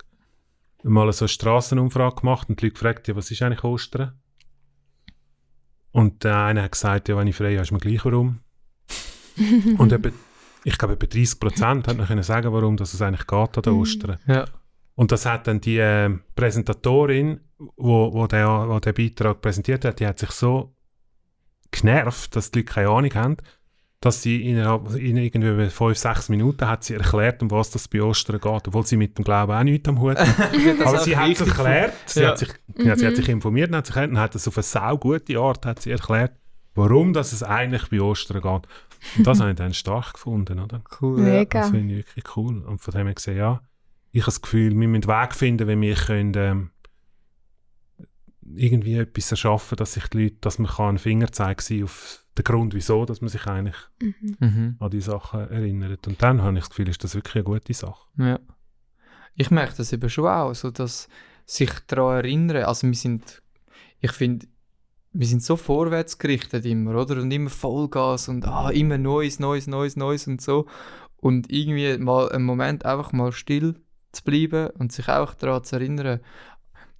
mal 0.83 1.11
so 1.13 1.23
eine 1.25 1.29
Strassenumfrage 1.29 2.17
gemacht 2.21 2.49
und 2.49 2.59
die 2.59 2.65
Leute 2.65 2.73
gefragt, 2.73 3.07
ja, 3.07 3.15
was 3.15 3.31
ist 3.31 3.41
eigentlich 3.41 3.63
Ostern? 3.63 4.19
Und 5.91 6.23
der 6.25 6.37
eine 6.37 6.63
hat 6.63 6.73
gesagt, 6.73 7.07
ja, 7.07 7.15
wenn 7.17 7.27
ich 7.27 7.35
frei 7.35 7.53
habe, 7.53 7.61
ist 7.63 7.71
mir 7.71 7.79
gleich 7.79 8.03
warum. 8.03 8.39
und 9.77 9.91
etwa, 9.91 10.09
ich 10.65 10.77
glaube, 10.77 10.95
etwa 10.95 11.05
30 11.07 11.39
Prozent 11.39 11.87
hat 11.87 11.97
noch 11.97 12.07
können 12.07 12.23
sagen, 12.23 12.51
warum 12.51 12.75
dass 12.75 12.93
es 12.93 13.01
eigentlich 13.01 13.25
geht 13.27 13.57
an 13.57 13.61
den 13.63 13.73
Mhm. 13.73 13.79
Ostern. 13.79 14.17
Ja. 14.27 14.45
Und 14.95 15.11
das 15.11 15.25
hat 15.25 15.47
dann 15.47 15.61
die 15.61 15.77
äh, 15.77 16.09
Präsentatorin, 16.35 17.39
wo, 17.77 18.11
wo, 18.13 18.27
der, 18.27 18.47
wo 18.69 18.79
der 18.79 18.93
Beitrag 18.93 19.41
präsentiert 19.41 19.85
hat, 19.85 19.99
die 19.99 20.07
hat 20.07 20.19
sich 20.19 20.31
so 20.31 20.73
genervt, 21.71 22.35
dass 22.35 22.51
die 22.51 22.59
Leute 22.59 22.71
keine 22.73 22.89
Ahnung 22.89 23.13
haben, 23.13 23.37
dass 24.01 24.21
sie 24.21 24.49
innerhalb 24.49 24.93
in 24.95 25.17
irgendwie 25.17 25.69
fünf, 25.69 25.97
sechs 25.97 26.29
Minuten 26.29 26.67
hat 26.67 26.83
sie 26.83 26.93
erklärt, 26.93 27.41
um 27.41 27.49
was 27.51 27.71
das 27.71 27.87
bei 27.87 28.01
Ostern 28.01 28.39
geht, 28.39 28.67
obwohl 28.67 28.85
sie 28.85 28.97
mit 28.97 29.17
dem 29.17 29.25
Glauben 29.25 29.51
auch 29.51 29.63
nichts 29.63 29.89
am 29.89 29.99
Hut 29.99 30.17
hat. 30.17 30.27
Aber 30.85 30.99
sie 30.99 31.17
hat 31.17 31.31
es 31.31 31.41
erklärt, 31.41 31.93
sie, 32.05 32.21
Ja. 32.21 32.29
hat 32.29 32.39
sich, 32.39 32.49
ja, 32.77 32.95
sie 32.95 33.05
hat 33.05 33.13
Mhm. 33.13 33.17
sich 33.17 33.29
informiert 33.29 33.69
und 33.69 33.75
hat 33.77 33.87
sich 33.87 33.95
und 33.97 34.19
hat 34.19 34.35
es 34.35 34.47
auf 34.47 34.57
eine 34.57 34.63
saugute 34.63 35.37
Art 35.39 35.65
hat 35.65 35.81
sie 35.81 35.91
erklärt, 35.91 36.33
warum 36.75 37.13
das 37.13 37.33
es 37.33 37.41
eigentlich 37.43 37.89
bei 37.89 37.99
Ostern 38.01 38.41
geht. 38.41 38.67
Und 39.17 39.27
das 39.27 39.39
habe 39.39 39.51
ich 39.51 39.55
dann 39.55 39.73
stark 39.73 40.13
gefunden, 40.13 40.59
oder? 40.59 40.83
Cool. 41.01 41.19
Mega. 41.21 41.61
Das 41.61 41.69
finde 41.69 41.93
ich 41.95 42.05
wirklich 42.07 42.35
cool. 42.37 42.59
Und 42.63 42.79
von 42.79 42.93
dem 42.93 43.07
her 43.07 43.13
gesehen, 43.15 43.37
ja, 43.37 43.61
ich 44.11 44.21
habe 44.21 44.27
das 44.31 44.41
Gefühl, 44.41 44.71
wir 44.71 44.87
müssen 44.87 45.09
einen 45.09 45.21
Weg 45.23 45.35
finden, 45.35 45.67
wie 45.67 45.79
wir 45.81 45.95
können, 45.95 46.33
ähm, 46.35 46.71
irgendwie 48.55 48.95
etwas 48.95 49.31
erschaffen 49.31 49.75
dass 49.75 49.93
sich 49.93 50.07
die 50.07 50.23
Leute, 50.23 50.35
dass 50.41 50.59
man 50.59 50.71
kann 50.71 50.95
ein 50.95 50.97
Fingerzeig 50.99 51.61
sein 51.61 51.83
auf 51.83 52.23
der 52.37 52.43
Grund, 52.43 52.73
wieso 52.73 53.05
dass 53.05 53.21
man 53.21 53.29
sich 53.29 53.45
eigentlich 53.47 53.75
Mhm. 54.39 54.75
an 54.79 54.89
die 54.91 55.01
Sachen 55.01 55.49
erinnert. 55.49 56.07
Und 56.07 56.21
dann 56.21 56.41
habe 56.41 56.53
ich 56.53 56.59
das 56.63 56.69
Gefühl, 56.69 56.89
ist 56.89 57.03
das 57.03 57.15
wirklich 57.15 57.35
eine 57.35 57.43
gute 57.45 57.73
Sache. 57.73 58.07
Ja. 58.17 58.39
Ich 59.35 59.51
merke 59.51 59.75
das 59.77 59.91
eben 59.93 60.09
schon 60.09 60.27
auch, 60.27 60.53
so 60.53 60.69
dass 60.71 61.07
sich 61.45 61.71
daran 61.87 62.17
erinnern, 62.17 62.63
also 62.63 62.87
wir 62.87 62.93
sind, 62.93 63.41
ich 63.99 64.11
finde, 64.11 64.47
wir 65.17 65.27
sind 65.27 65.43
so 65.43 65.55
vorwärts 65.55 66.17
gerichtet 66.17 66.65
immer, 66.65 66.95
oder? 67.01 67.21
Und 67.21 67.31
immer 67.31 67.49
Vollgas 67.49 68.27
und 68.29 68.45
ah, 68.45 68.69
immer 68.69 68.97
Neues, 68.97 69.39
Neues, 69.39 69.67
Neues, 69.67 69.95
Neues 69.95 70.27
und 70.27 70.41
so. 70.41 70.67
Und 71.17 71.49
irgendwie 71.51 71.97
mal 71.97 72.29
einen 72.31 72.43
Moment 72.45 72.85
einfach 72.85 73.13
mal 73.13 73.31
still 73.31 73.75
zu 74.11 74.23
bleiben 74.23 74.69
und 74.77 74.91
sich 74.91 75.07
auch 75.09 75.33
daran 75.33 75.63
zu 75.63 75.77
erinnern, 75.77 76.19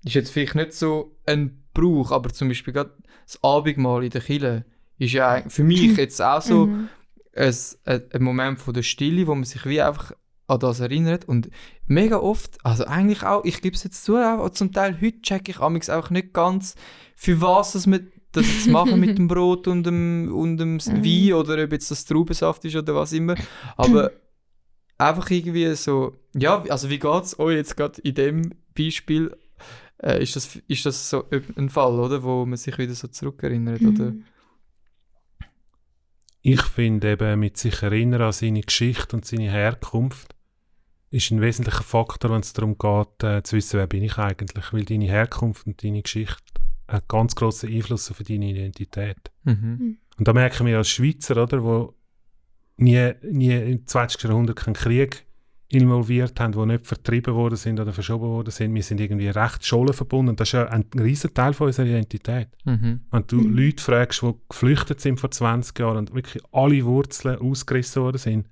ist 0.04 0.15
jetzt 0.15 0.32
vielleicht 0.32 0.56
nicht 0.56 0.73
so 0.73 1.17
ein 1.25 1.63
Brauch, 1.73 2.12
aber 2.12 2.30
zum 2.32 2.47
Beispiel 2.47 2.73
gerade 2.73 2.93
das 3.25 3.43
Abendmahl 3.43 4.04
in 4.06 4.12
der 4.12 4.21
Kirche 4.21 4.65
ist 4.97 5.13
ja 5.13 5.43
für 5.49 5.63
mich 5.63 5.82
jetzt 5.97 6.21
auch 6.21 6.41
so 6.41 6.67
Mhm. 6.67 6.89
ein, 7.36 7.54
ein, 7.86 8.01
ein 8.13 8.23
Moment 8.23 8.60
von 8.60 8.73
der 8.73 8.84
Stille, 8.84 9.28
wo 9.28 9.36
man 9.36 9.43
sich 9.43 9.65
wie 9.65 9.82
einfach 9.82 10.13
an 10.48 10.60
das 10.60 10.80
erinnert 10.80 11.26
und 11.26 11.50
mega 11.88 12.18
oft, 12.18 12.64
also 12.64 12.86
eigentlich 12.86 13.24
auch, 13.24 13.44
ich 13.46 13.62
gebe 13.62 13.76
es 13.76 13.84
jetzt 13.84 14.04
zu, 14.04 14.18
auch 14.18 14.50
zum 14.52 14.72
Teil 14.72 15.00
heute 15.02 15.22
check 15.22 15.50
ich 15.50 15.60
amigs 15.60 15.90
auch 15.90 16.10
nicht 16.10 16.34
ganz, 16.34 16.76
für 17.16 17.42
was 17.42 17.74
das 17.74 17.88
wir 17.88 18.02
das 18.32 18.48
jetzt 18.48 18.68
machen 18.68 19.00
mit 19.00 19.18
dem 19.18 19.28
Brot 19.30 19.68
und 19.68 19.84
dem, 19.84 20.34
und 20.36 20.58
dem 20.58 20.74
Mhm. 20.74 21.04
Wein 21.04 21.34
oder 21.34 21.64
ob 21.64 21.72
jetzt 21.72 21.90
das 21.90 22.06
Traubensaft 22.06 22.66
ist 22.66 22.76
oder 22.76 22.94
was 22.96 23.14
immer, 23.14 23.36
aber 23.78 24.12
einfach 24.98 25.30
irgendwie 25.30 25.74
so, 25.76 26.20
ja, 26.36 26.64
also 26.70 26.90
wie 26.90 27.00
geht 27.00 27.24
es 27.24 27.40
euch 27.40 27.56
jetzt 27.56 27.78
gerade 27.78 28.02
in 28.02 28.16
dem 28.16 28.56
Beispiel, 28.78 29.36
äh, 30.04 30.22
ist, 30.22 30.36
das, 30.36 30.58
ist 30.68 30.86
das 30.86 31.10
so 31.10 31.26
ein 31.30 31.70
Fall, 31.70 32.00
oder, 32.00 32.22
wo 32.24 32.46
man 32.46 32.58
sich 32.58 32.78
wieder 32.78 32.94
so 32.94 33.08
zurückerinnert, 33.08 33.82
oder? 33.82 34.12
Mhm. 34.12 34.26
Ich 36.42 36.62
finde 36.62 37.14
eben, 37.14 37.40
mit 37.40 37.58
sich 37.58 37.82
erinnern 37.82 38.22
an 38.22 38.32
seine 38.32 38.62
Geschichte 38.62 39.16
und 39.16 39.26
seine 39.26 39.50
Herkunft 39.50 40.35
ist 41.15 41.32
ein 41.32 41.41
wesentlicher 41.41 41.84
Faktor, 41.84 42.32
wenn 42.32 42.41
es 42.41 42.54
darum 42.54 42.78
geht, 42.78 43.23
äh, 43.23 43.41
zu 43.41 43.56
wissen, 43.56 43.80
wer 43.80 43.88
bin 43.88 44.04
ich 44.04 44.17
eigentlich. 44.17 44.73
Weil 44.73 44.84
deine 44.84 45.06
Herkunft 45.06 45.65
und 45.65 45.82
deine 45.84 46.01
Geschichte 46.01 46.62
einen 46.88 47.01
ganz 47.08 47.36
grossen 47.36 47.73
Einfluss 47.73 48.12
auf 48.12 48.21
deine 48.21 48.49
Identität. 48.49 49.32
Mhm. 49.43 49.97
Und 50.17 50.28
da 50.28 50.34
merken 50.34 50.67
wir 50.67 50.78
als 50.78 50.89
Schweizer, 50.89 51.41
oder, 51.41 51.63
wo 51.63 51.95
nie, 52.78 53.12
nie 53.23 53.54
im 53.54 53.88
20. 53.88 54.23
Jahrhundert 54.23 54.58
keinen 54.58 54.73
Krieg 54.73 55.25
involviert 55.67 56.39
haben, 56.39 56.51
die 56.51 56.65
nicht 56.65 56.86
vertrieben 56.86 57.34
worden 57.34 57.56
sind 57.56 57.80
oder 57.80 57.91
verschoben 57.91 58.28
worden 58.28 58.51
sind. 58.51 58.73
Wir 58.75 58.84
sind 58.84 58.99
irgendwie 58.99 59.30
recht 59.30 59.65
Scholen 59.65 59.93
verbunden. 59.93 60.30
Und 60.30 60.39
das 60.39 60.49
ist 60.49 60.54
ja 60.54 60.67
ein 60.67 60.86
riesen 60.95 61.34
Teil 61.34 61.54
von 61.54 61.67
unserer 61.67 61.88
Identität. 61.88 62.49
Mhm. 62.65 63.01
Wenn 63.10 63.28
du 63.28 63.39
Leute 63.39 63.82
fragst, 63.82 64.21
die 64.21 64.34
geflüchtet 64.47 65.01
sind 65.01 65.19
vor 65.19 65.32
20 65.32 65.78
Jahren 65.80 65.97
und 65.97 66.13
wirklich 66.13 66.43
alle 66.51 66.86
Wurzeln 66.86 67.39
ausgerissen 67.39 68.04
worden 68.04 68.17
sind, 68.17 68.47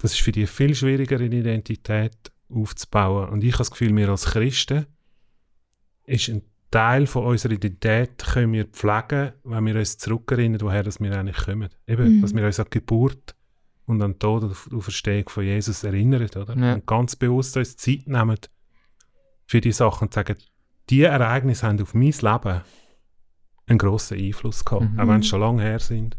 das 0.00 0.12
ist 0.12 0.20
für 0.20 0.32
die 0.32 0.46
viel 0.46 0.74
schwieriger, 0.74 1.16
eine 1.16 1.34
Identität 1.34 2.16
aufzubauen. 2.48 3.28
Und 3.28 3.44
ich 3.44 3.52
habe 3.52 3.58
das 3.58 3.70
Gefühl, 3.70 3.94
wir 3.96 4.08
als 4.08 4.26
Christen 4.26 4.86
ist 6.06 6.28
ein 6.28 6.42
Teil 6.70 7.06
von 7.06 7.24
unserer 7.24 7.52
Identität 7.52 8.18
können 8.18 8.52
wir 8.52 8.64
pflegen, 8.66 9.32
wenn 9.44 9.66
wir 9.66 9.76
uns 9.76 9.98
zurückerinnern, 9.98 10.60
woher 10.60 10.82
das 10.82 11.00
wir 11.00 11.16
eigentlich 11.16 11.36
kommen. 11.44 11.68
Eben, 11.86 12.16
Mhm. 12.18 12.22
dass 12.22 12.34
wir 12.34 12.44
uns 12.46 12.60
an 12.60 12.66
die 12.66 12.78
Geburt 12.78 13.34
und 13.86 14.00
an 14.02 14.12
den 14.12 14.18
Tod 14.20 14.44
und 14.44 14.56
die 14.70 14.76
Auferstehung 14.76 15.28
von 15.28 15.44
Jesus 15.44 15.82
erinnern, 15.84 16.22
oder? 16.36 16.56
Ja. 16.56 16.74
Und 16.74 16.86
ganz 16.86 17.16
bewusst 17.16 17.56
uns 17.56 17.76
Zeit 17.76 18.06
nehmen 18.06 18.38
für 19.46 19.60
die 19.60 19.72
Sachen 19.72 20.06
und 20.06 20.14
sagen, 20.14 20.36
die 20.88 21.02
Ereignisse 21.02 21.66
haben 21.66 21.80
auf 21.82 21.92
mein 21.94 22.12
Leben 22.12 22.60
einen 23.66 23.78
grossen 23.78 24.18
Einfluss 24.18 24.64
gehabt, 24.64 24.92
Mhm. 24.92 25.00
auch 25.00 25.08
wenn 25.08 25.22
sie 25.22 25.28
schon 25.28 25.40
lange 25.40 25.62
her 25.62 25.78
sind. 25.80 26.16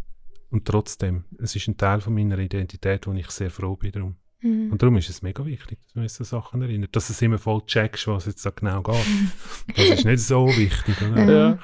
Und 0.52 0.66
trotzdem, 0.66 1.24
es 1.40 1.56
ist 1.56 1.68
ein 1.68 1.78
Teil 1.78 2.02
von 2.02 2.14
meiner 2.14 2.38
Identität, 2.38 3.08
wo 3.08 3.14
ich 3.14 3.32
sehr 3.32 3.50
froh 3.50 3.76
bin 3.78 3.92
darum. 3.94 4.16
Mhm. 4.42 4.72
Und 4.72 4.82
darum 4.82 4.98
ist 4.98 5.10
es 5.10 5.22
mega 5.22 5.46
wichtig, 5.46 5.80
dass 5.82 5.96
man 5.96 6.04
an 6.04 6.10
Sachen 6.10 6.62
erinnert. 6.62 6.96
Dass 6.96 7.08
du 7.08 7.14
es 7.14 7.22
immer 7.22 7.38
voll 7.38 7.62
checkst, 7.66 8.08
was 8.08 8.26
jetzt 8.26 8.46
da 8.46 8.50
genau 8.50 8.82
geht. 8.82 9.06
das 9.76 9.86
ist 9.86 10.06
nicht 10.06 10.20
so 10.20 10.48
wichtig, 10.48 11.02
oder? 11.02 11.32
Ja. 11.32 11.60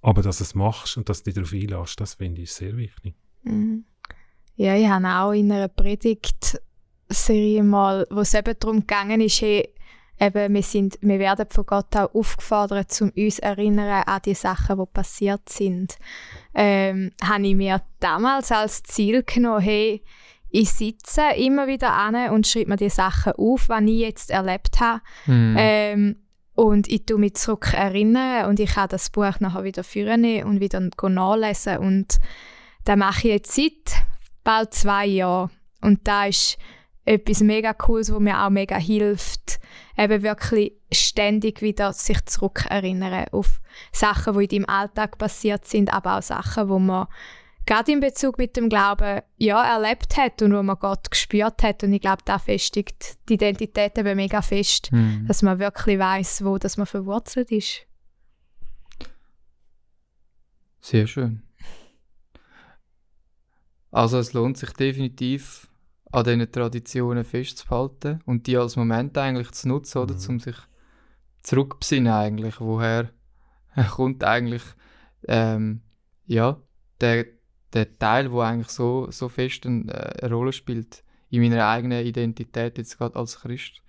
Aber 0.00 0.22
dass 0.22 0.38
du 0.38 0.44
es 0.44 0.54
machst 0.54 0.96
und 0.96 1.08
dass 1.08 1.22
du 1.22 1.30
dich 1.30 1.34
darauf 1.34 1.52
einlässt, 1.52 2.00
das 2.00 2.14
finde 2.14 2.42
ich 2.42 2.52
sehr 2.52 2.76
wichtig. 2.76 3.14
Mhm. 3.42 3.84
Ja, 4.54 4.76
ich 4.76 4.88
habe 4.88 5.06
auch 5.06 5.32
in 5.32 5.50
einer 5.50 5.68
Predigtserie 5.68 7.62
mal, 7.62 8.06
wo 8.10 8.20
es 8.20 8.34
eben 8.34 8.54
darum 8.58 8.80
gegangen 8.80 9.20
ist, 9.20 9.40
hey, 9.40 9.68
eben, 10.20 10.54
wir, 10.54 10.62
sind, 10.62 10.98
wir 11.00 11.18
werden 11.18 11.46
von 11.50 11.66
Gott 11.66 11.96
auch 11.96 12.14
aufgefordert, 12.14 12.96
um 13.00 13.10
uns 13.16 13.38
erinnern 13.38 14.04
an 14.04 14.20
die 14.24 14.34
Sachen, 14.34 14.78
die 14.78 14.86
passiert 14.92 15.48
sind. 15.48 15.96
Ähm, 16.54 17.12
habe 17.22 17.46
ich 17.46 17.54
mir 17.54 17.82
damals 18.00 18.52
als 18.52 18.82
Ziel 18.82 19.22
genommen, 19.22 19.60
hey, 19.60 20.02
ich 20.50 20.70
sitze 20.70 21.22
immer 21.36 21.66
wieder 21.66 21.92
an 21.92 22.30
und 22.30 22.46
schreibe 22.46 22.70
mir 22.70 22.76
die 22.76 22.88
Sachen 22.88 23.32
auf, 23.32 23.68
was 23.68 23.82
ich 23.82 24.00
jetzt 24.00 24.30
erlebt 24.30 24.80
habe. 24.80 25.02
Mhm. 25.26 25.56
Ähm, 25.58 26.16
und 26.54 26.88
ich 26.88 27.06
tue 27.06 27.18
mich 27.18 27.34
zurück 27.34 27.72
erinnern 27.72 28.46
und 28.46 28.58
ich 28.58 28.70
kann 28.74 28.88
das 28.88 29.10
Buch 29.10 29.38
nachher 29.38 29.62
wieder 29.62 29.84
führen 29.84 30.42
und 30.42 30.60
wieder 30.60 30.80
nachlesen 30.80 31.78
und 31.78 32.18
das 32.84 32.96
mache 32.96 33.28
ich 33.28 33.34
jetzt 33.34 33.54
seit 33.54 34.02
bald 34.42 34.74
zwei 34.74 35.06
Jahren 35.06 35.50
und 35.82 36.08
da 36.08 36.26
ist 36.26 36.58
etwas 37.04 37.40
mega 37.42 37.72
Cooles, 37.72 38.12
wo 38.12 38.18
mir 38.18 38.42
auch 38.42 38.50
mega 38.50 38.76
hilft, 38.76 39.60
eben 39.98 40.22
wirklich 40.22 40.72
ständig 40.92 41.60
wieder 41.60 41.92
sich 41.92 42.24
zurückerinnern 42.24 43.26
auf 43.32 43.60
Sachen, 43.92 44.38
die 44.38 44.44
in 44.44 44.62
deinem 44.64 44.74
Alltag 44.74 45.18
passiert 45.18 45.66
sind, 45.66 45.92
aber 45.92 46.18
auch 46.18 46.22
Sachen, 46.22 46.68
wo 46.68 46.78
man 46.78 47.08
gerade 47.66 47.92
in 47.92 48.00
Bezug 48.00 48.38
mit 48.38 48.56
dem 48.56 48.68
Glauben 48.70 49.20
ja 49.36 49.62
erlebt 49.62 50.16
hat 50.16 50.40
und 50.40 50.54
wo 50.54 50.62
man 50.62 50.78
Gott 50.78 51.10
gespürt 51.10 51.62
hat 51.62 51.82
und 51.82 51.92
ich 51.92 52.00
glaube, 52.00 52.22
da 52.24 52.38
festigt 52.38 53.18
die 53.28 53.34
Identität 53.34 53.98
eben 53.98 54.16
mega 54.16 54.40
fest 54.40 54.90
Mhm. 54.92 55.26
dass 55.26 55.42
man 55.42 55.58
wirklich 55.58 55.98
weiß, 55.98 56.44
wo 56.44 56.56
dass 56.56 56.76
man 56.76 56.86
verwurzelt 56.86 57.50
ist. 57.50 57.86
Sehr 60.80 61.06
schön. 61.06 61.42
Also 63.90 64.18
es 64.18 64.32
lohnt 64.32 64.56
sich 64.56 64.70
definitiv, 64.72 65.68
an 66.10 66.24
diesen 66.24 66.50
Traditionen 66.50 67.24
festzuhalten 67.24 68.20
und 68.24 68.46
die 68.46 68.56
als 68.56 68.76
Moment 68.76 69.16
eigentlich 69.18 69.50
zu 69.52 69.68
nutzen, 69.68 69.98
oder? 69.98 70.14
Mhm. 70.14 70.26
Um 70.28 70.40
sich 70.40 70.56
zurückbesinnen 71.42 72.12
eigentlich, 72.12 72.60
woher 72.60 73.10
kommt 73.90 74.24
eigentlich 74.24 74.62
ähm, 75.26 75.82
ja, 76.26 76.60
der, 77.00 77.26
der 77.72 77.98
Teil, 77.98 78.30
wo 78.30 78.40
eigentlich 78.40 78.68
so, 78.68 79.10
so 79.10 79.28
fest 79.28 79.64
ein, 79.66 79.88
äh, 79.88 80.14
eine 80.22 80.34
Rolle 80.34 80.52
spielt 80.52 81.02
in 81.30 81.42
meiner 81.42 81.66
eigenen 81.66 82.04
Identität 82.04 82.78
jetzt 82.78 82.96
gerade 82.98 83.16
als 83.16 83.40
Christ. 83.40 83.82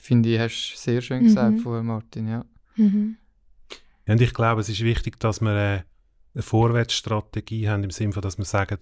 Finde 0.00 0.28
ich, 0.28 0.38
hast 0.38 0.72
du 0.72 0.78
sehr 0.78 1.00
schön 1.00 1.24
gesagt 1.24 1.56
Mhm. 1.56 1.60
vorher, 1.60 1.82
Martin, 1.82 2.28
ja. 2.28 2.44
Mhm. 2.76 3.16
Ja, 4.06 4.12
und 4.14 4.20
ich 4.20 4.32
glaube, 4.34 4.60
es 4.60 4.68
ist 4.68 4.82
wichtig, 4.82 5.18
dass 5.18 5.40
wir 5.40 5.50
äh, 5.50 5.82
eine 6.34 6.42
Vorwärtsstrategie 6.42 7.68
haben, 7.68 7.84
im 7.84 7.90
Sinne 7.90 8.12
von, 8.12 8.22
dass 8.22 8.38
wir 8.38 8.44
sagen, 8.44 8.78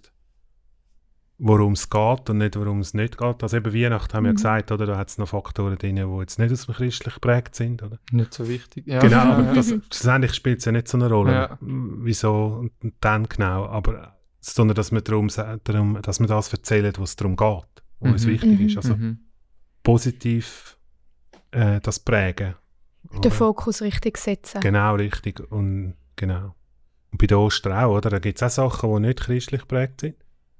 worum 1.37 1.73
es 1.73 1.89
geht 1.89 2.29
und 2.29 2.37
nicht, 2.37 2.55
worum 2.55 2.79
es 2.79 2.93
nicht 2.93 3.17
geht. 3.17 3.43
Also 3.43 3.57
eben 3.57 3.73
Weihnachten 3.73 4.13
haben 4.13 4.23
wir 4.23 4.29
ja 4.29 4.33
Mhm. 4.33 4.37
gesagt, 4.37 4.71
oder? 4.71 4.85
Da 4.85 4.97
hat 4.97 5.09
es 5.09 5.17
noch 5.17 5.27
Faktoren 5.27 5.77
drin, 5.77 5.95
die 5.97 6.19
jetzt 6.19 6.39
nicht 6.39 6.51
aus 6.51 6.65
dem 6.65 6.75
christlich 6.75 7.13
geprägt 7.15 7.55
sind, 7.55 7.83
oder? 7.83 7.99
Nicht 8.11 8.33
so 8.33 8.47
wichtig. 8.47 8.87
Ja, 8.87 8.99
genau, 8.99 9.17
aber 9.19 9.43
das, 9.53 9.67
schlussendlich 9.67 10.33
spielt 10.33 10.59
es 10.59 10.65
ja 10.65 10.71
nicht 10.71 10.87
so 10.87 10.97
eine 10.97 11.09
Rolle. 11.09 11.31
Ja. 11.33 11.57
Wieso 11.61 12.45
und 12.61 12.71
dann 13.01 13.27
genau, 13.27 13.65
aber 13.65 14.13
sondern 14.39 14.75
dass 14.75 14.91
wir 14.91 15.01
darum, 15.01 15.27
darum 15.63 15.99
dass 16.01 16.19
wir 16.19 16.27
das 16.27 16.53
erzählen, 16.53 16.93
was 16.99 17.09
es 17.11 17.15
darum 17.15 17.35
geht, 17.35 17.83
was 17.99 18.11
uns 18.13 18.25
Mhm. 18.25 18.29
wichtig 18.31 18.59
Mhm. 18.59 18.65
ist. 18.67 18.77
Also 18.77 18.95
Mhm. 18.95 19.19
positiv 19.83 20.77
äh, 21.51 21.79
das 21.81 21.99
prägen. 21.99 22.55
Den 23.11 23.19
oder? 23.19 23.31
Fokus 23.31 23.81
richtig 23.81 24.17
setzen. 24.17 24.59
Genau, 24.61 24.95
richtig. 24.95 25.39
Und 25.51 25.95
genau. 26.15 26.55
Und 27.11 27.17
bei 27.19 27.27
den 27.27 27.37
Ostern 27.37 27.73
auch, 27.73 27.95
oder? 27.97 28.09
Da 28.09 28.19
gibt 28.19 28.41
es 28.41 28.43
auch 28.59 28.71
Sachen, 28.71 28.93
die 28.95 28.99
nicht 29.07 29.21
christlich 29.21 29.61
geprägt 29.61 30.01
sind. 30.01 30.15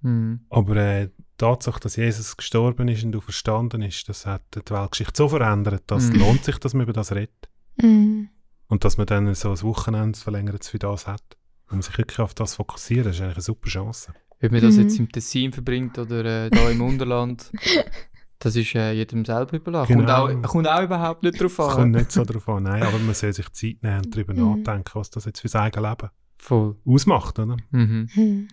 Mhm. 0.05 0.41
Aber 0.49 0.75
äh, 0.75 1.07
die 1.07 1.23
Tatsache, 1.37 1.79
dass 1.79 1.95
Jesus 1.95 2.37
gestorben 2.37 2.87
ist 2.87 3.03
und 3.03 3.11
du 3.11 3.21
verstanden 3.21 3.81
ist, 3.81 4.07
das 4.07 4.25
hat 4.25 4.43
die 4.55 4.71
Weltgeschichte 4.73 5.13
so 5.17 5.27
verändert, 5.29 5.83
dass 5.87 6.05
Mhm. 6.09 6.11
es 6.15 6.19
lohnt 6.21 6.43
sich, 6.45 6.57
dass 6.59 6.73
man 6.73 6.83
über 6.83 6.93
das 6.93 7.11
redet. 7.11 7.49
Mhm. 7.81 8.29
Und 8.67 8.83
dass 8.85 8.97
man 8.97 9.05
dann 9.07 9.33
so 9.35 9.49
ein 9.51 9.61
Wochenende 9.61 10.17
verlängertes 10.17 10.69
für 10.69 10.79
das 10.79 11.07
hat. 11.07 11.21
Und 11.67 11.73
man 11.77 11.81
sich 11.81 11.97
wirklich 11.97 12.19
auf 12.19 12.33
das 12.33 12.55
fokussiert, 12.55 13.05
das 13.05 13.15
ist 13.15 13.21
eigentlich 13.21 13.35
eine 13.37 13.41
super 13.43 13.69
Chance. 13.69 14.13
Ob 14.41 14.51
man 14.51 14.61
das 14.61 14.75
Mhm. 14.75 14.81
jetzt 14.81 14.99
im 14.99 15.11
Tessin 15.11 15.51
verbringt 15.51 15.97
oder 15.97 16.45
äh, 16.45 16.49
da 16.49 16.69
im 16.69 16.81
Unterland, 16.81 17.51
das 18.39 18.55
ist 18.55 18.75
äh, 18.75 18.91
jedem 18.93 19.25
selber 19.25 19.57
überlassen. 19.57 19.97
Genau. 19.99 20.27
Kommt, 20.27 20.45
auch, 20.45 20.49
kommt 20.51 20.67
auch 20.67 20.83
überhaupt 20.83 21.23
nicht 21.23 21.41
drauf 21.41 21.51
Es 21.51 21.57
kommt 21.57 21.79
an. 21.79 21.91
nicht 21.91 22.11
so 22.11 22.23
darauf 22.23 22.47
an, 22.49 22.63
nein, 22.63 22.83
aber 22.83 22.99
man 22.99 23.13
soll 23.15 23.33
sich 23.33 23.49
Zeit 23.51 23.81
nehmen 23.81 23.97
und 24.05 24.15
darüber 24.15 24.33
Mhm. 24.33 24.57
nachdenken, 24.63 24.91
was 24.93 25.09
das 25.09 25.25
jetzt 25.25 25.39
für 25.41 25.47
sein 25.47 25.63
eigenes 25.63 25.89
Leben 25.89 26.09
Voll. 26.37 26.75
ausmacht, 26.85 27.39
oder? 27.39 27.57
Mhm. 27.71 28.47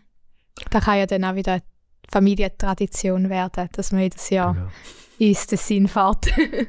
Da 0.71 0.81
kann 0.81 0.99
ja 0.99 1.07
dann 1.07 1.25
auch 1.25 1.35
wieder 1.35 1.53
eine 1.55 1.63
Familientradition 2.11 3.31
werden, 3.31 3.69
dass 3.73 3.93
man 3.93 4.03
jedes 4.03 4.29
Jahr 4.31 4.55
Genau. 4.55 4.69
ins 5.19 5.47
Tessin 5.47 5.89
fährt. 5.89 6.27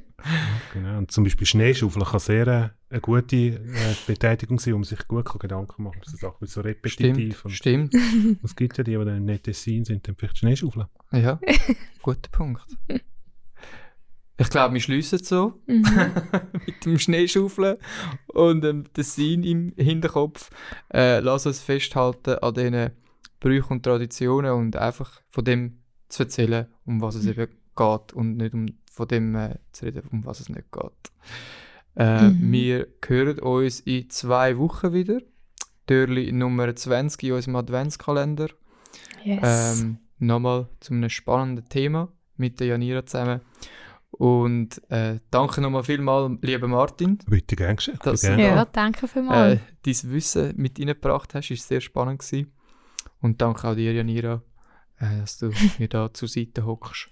genau. 0.74 0.98
Und 1.00 1.12
zum 1.12 1.24
Beispiel 1.26 1.46
Schneeschaufeln 1.48 2.06
kann 2.06 2.20
sehr 2.20 2.48
äh, 2.48 2.70
eine 2.90 3.02
gute 3.02 3.36
äh, 3.36 3.60
Betätigung 4.08 4.60
sein, 4.60 4.74
um 4.76 4.84
sich 4.84 5.06
gut 5.08 5.28
Gedanken 5.40 5.76
zu 5.76 5.82
machen. 5.82 6.00
Das 6.04 6.14
ist 6.14 6.24
auch 6.24 6.38
so 6.42 6.62
repetitiv. 6.62 7.40
Stimmt, 7.40 7.46
und 7.46 7.52
stimmt. 7.52 8.40
Es 8.44 8.56
gibt 8.56 8.78
ja 8.78 8.84
die, 8.84 8.98
die 8.98 9.06
dann 9.06 9.26
nicht 9.26 9.44
Tessin 9.44 9.84
sind, 9.84 10.08
dann 10.08 10.16
vielleicht 10.16 10.38
Schneeschaufeln. 10.38 10.86
Ja, 11.12 11.40
guter 12.02 12.30
Punkt. 12.32 12.64
Ich 14.38 14.50
glaube, 14.50 14.74
wir 14.74 14.82
schliessen 14.82 15.20
so 15.20 15.62
Mhm. 15.68 15.86
mit 16.66 16.86
dem 16.86 16.98
Schneeschaufeln 17.00 17.78
und 18.28 18.62
dem 18.62 18.92
Tessin 18.94 19.44
im 19.44 19.74
Hinterkopf. 19.78 20.50
Äh, 20.92 21.20
lass 21.20 21.46
uns 21.46 21.60
festhalten 21.60 22.36
an 22.40 22.54
diesen 22.54 22.92
Brüchen 23.44 23.74
und 23.74 23.84
Traditionen 23.84 24.52
und 24.54 24.76
einfach 24.76 25.22
von 25.30 25.44
dem 25.46 25.80
zu 26.10 26.24
erzählen, 26.24 26.68
um 26.86 27.02
was 27.02 27.16
es 27.16 27.26
eben 27.26 27.48
geht 27.76 28.14
und 28.14 28.38
nicht 28.38 28.54
um 28.54 28.66
von 28.92 29.08
dem 29.08 29.36
äh, 29.36 29.56
zu 29.72 29.86
reden, 29.86 30.08
um 30.12 30.26
was 30.26 30.40
es 30.40 30.50
nicht 30.50 30.72
geht. 30.72 31.12
Äh, 31.96 32.30
Mhm. 32.30 32.52
Wir 32.52 32.88
hören 33.06 33.40
uns 33.40 33.80
in 33.82 34.10
zwei 34.10 34.58
Wochen 34.58 34.94
wieder. 34.94 35.20
Türli 35.86 36.32
Nummer 36.32 36.74
20 36.76 37.22
in 37.24 37.34
unserem 37.34 37.56
Adventskalender. 37.58 38.48
Yes. 39.24 39.80
Ähm, 39.82 39.98
nochmal 40.20 40.70
zu 40.80 40.94
einem 40.94 41.10
spannenden 41.10 41.68
Thema 41.70 42.12
mit 42.38 42.60
der 42.60 42.68
Janira 42.68 43.06
zusammen. 43.06 43.42
Und 44.12 44.82
äh, 44.92 45.20
danke 45.32 45.60
nochmal 45.62 45.84
vielmal, 45.84 46.38
lieber 46.42 46.68
Martin, 46.68 47.18
Bitte 47.28 47.56
gern 47.56 47.76
geschehen. 47.76 47.98
Das- 48.04 48.22
Gerne. 48.22 48.44
ja, 48.44 48.66
danke 48.66 49.08
vielmals. 49.08 49.56
äh, 49.56 49.60
dein 49.84 50.12
Wissen 50.12 50.54
mit 50.56 50.80
reingebracht 50.80 51.34
hast. 51.34 51.50
Ist 51.52 51.68
sehr 51.68 51.82
spannend 51.82 52.20
gewesen. 52.22 52.52
Und 53.24 53.42
danke 53.42 53.68
auch 53.68 53.74
dir, 53.76 53.94
Janira, 53.94 54.44
äh, 55.00 55.22
dass 55.22 55.38
du 55.38 55.50
mir 55.80 55.88
da 55.88 56.14
zur 56.14 56.28
Seite 56.28 56.66
hockst. 56.66 57.08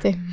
Bitte. 0.00 0.18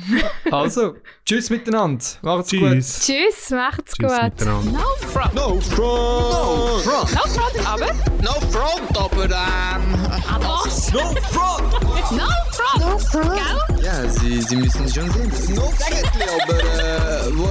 Also, 0.50 0.96
tschüss 1.24 1.48
miteinander. 1.50 2.04
Macht's 2.22 2.50
gut. 2.50 2.60
Tschüss. 2.60 3.00
Tschüss, 3.06 3.50
macht's 3.50 3.94
Tschüss 3.94 4.12
gut. 4.12 4.22
miteinander. 4.22 4.70
No 4.72 5.08
front. 5.08 5.34
No 5.34 5.60
front! 5.60 5.80
No 5.80 6.78
front! 6.78 7.14
No 7.14 7.20
front, 7.32 7.66
aber. 7.66 7.94
No 8.22 8.32
front, 8.50 8.98
aber 8.98 9.24
ähm... 9.24 9.94
Aber. 10.28 10.44
No 10.44 10.58
front! 10.68 11.72
No 12.12 12.28
front. 12.52 12.80
No 12.80 12.98
front! 12.98 13.68
Gell? 13.68 13.82
Ja, 13.84 14.08
Sie, 14.08 14.42
Sie 14.42 14.56
müssen 14.56 14.88
schon 14.88 15.10
sehen, 15.10 15.30
ist 15.30 15.48
no 15.50 15.72
Sägetli, 15.78 16.24
aber 16.42 16.58
äh... 16.60 17.30
No 17.30 17.46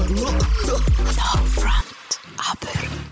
front, 1.56 2.20
aber. 2.38 3.03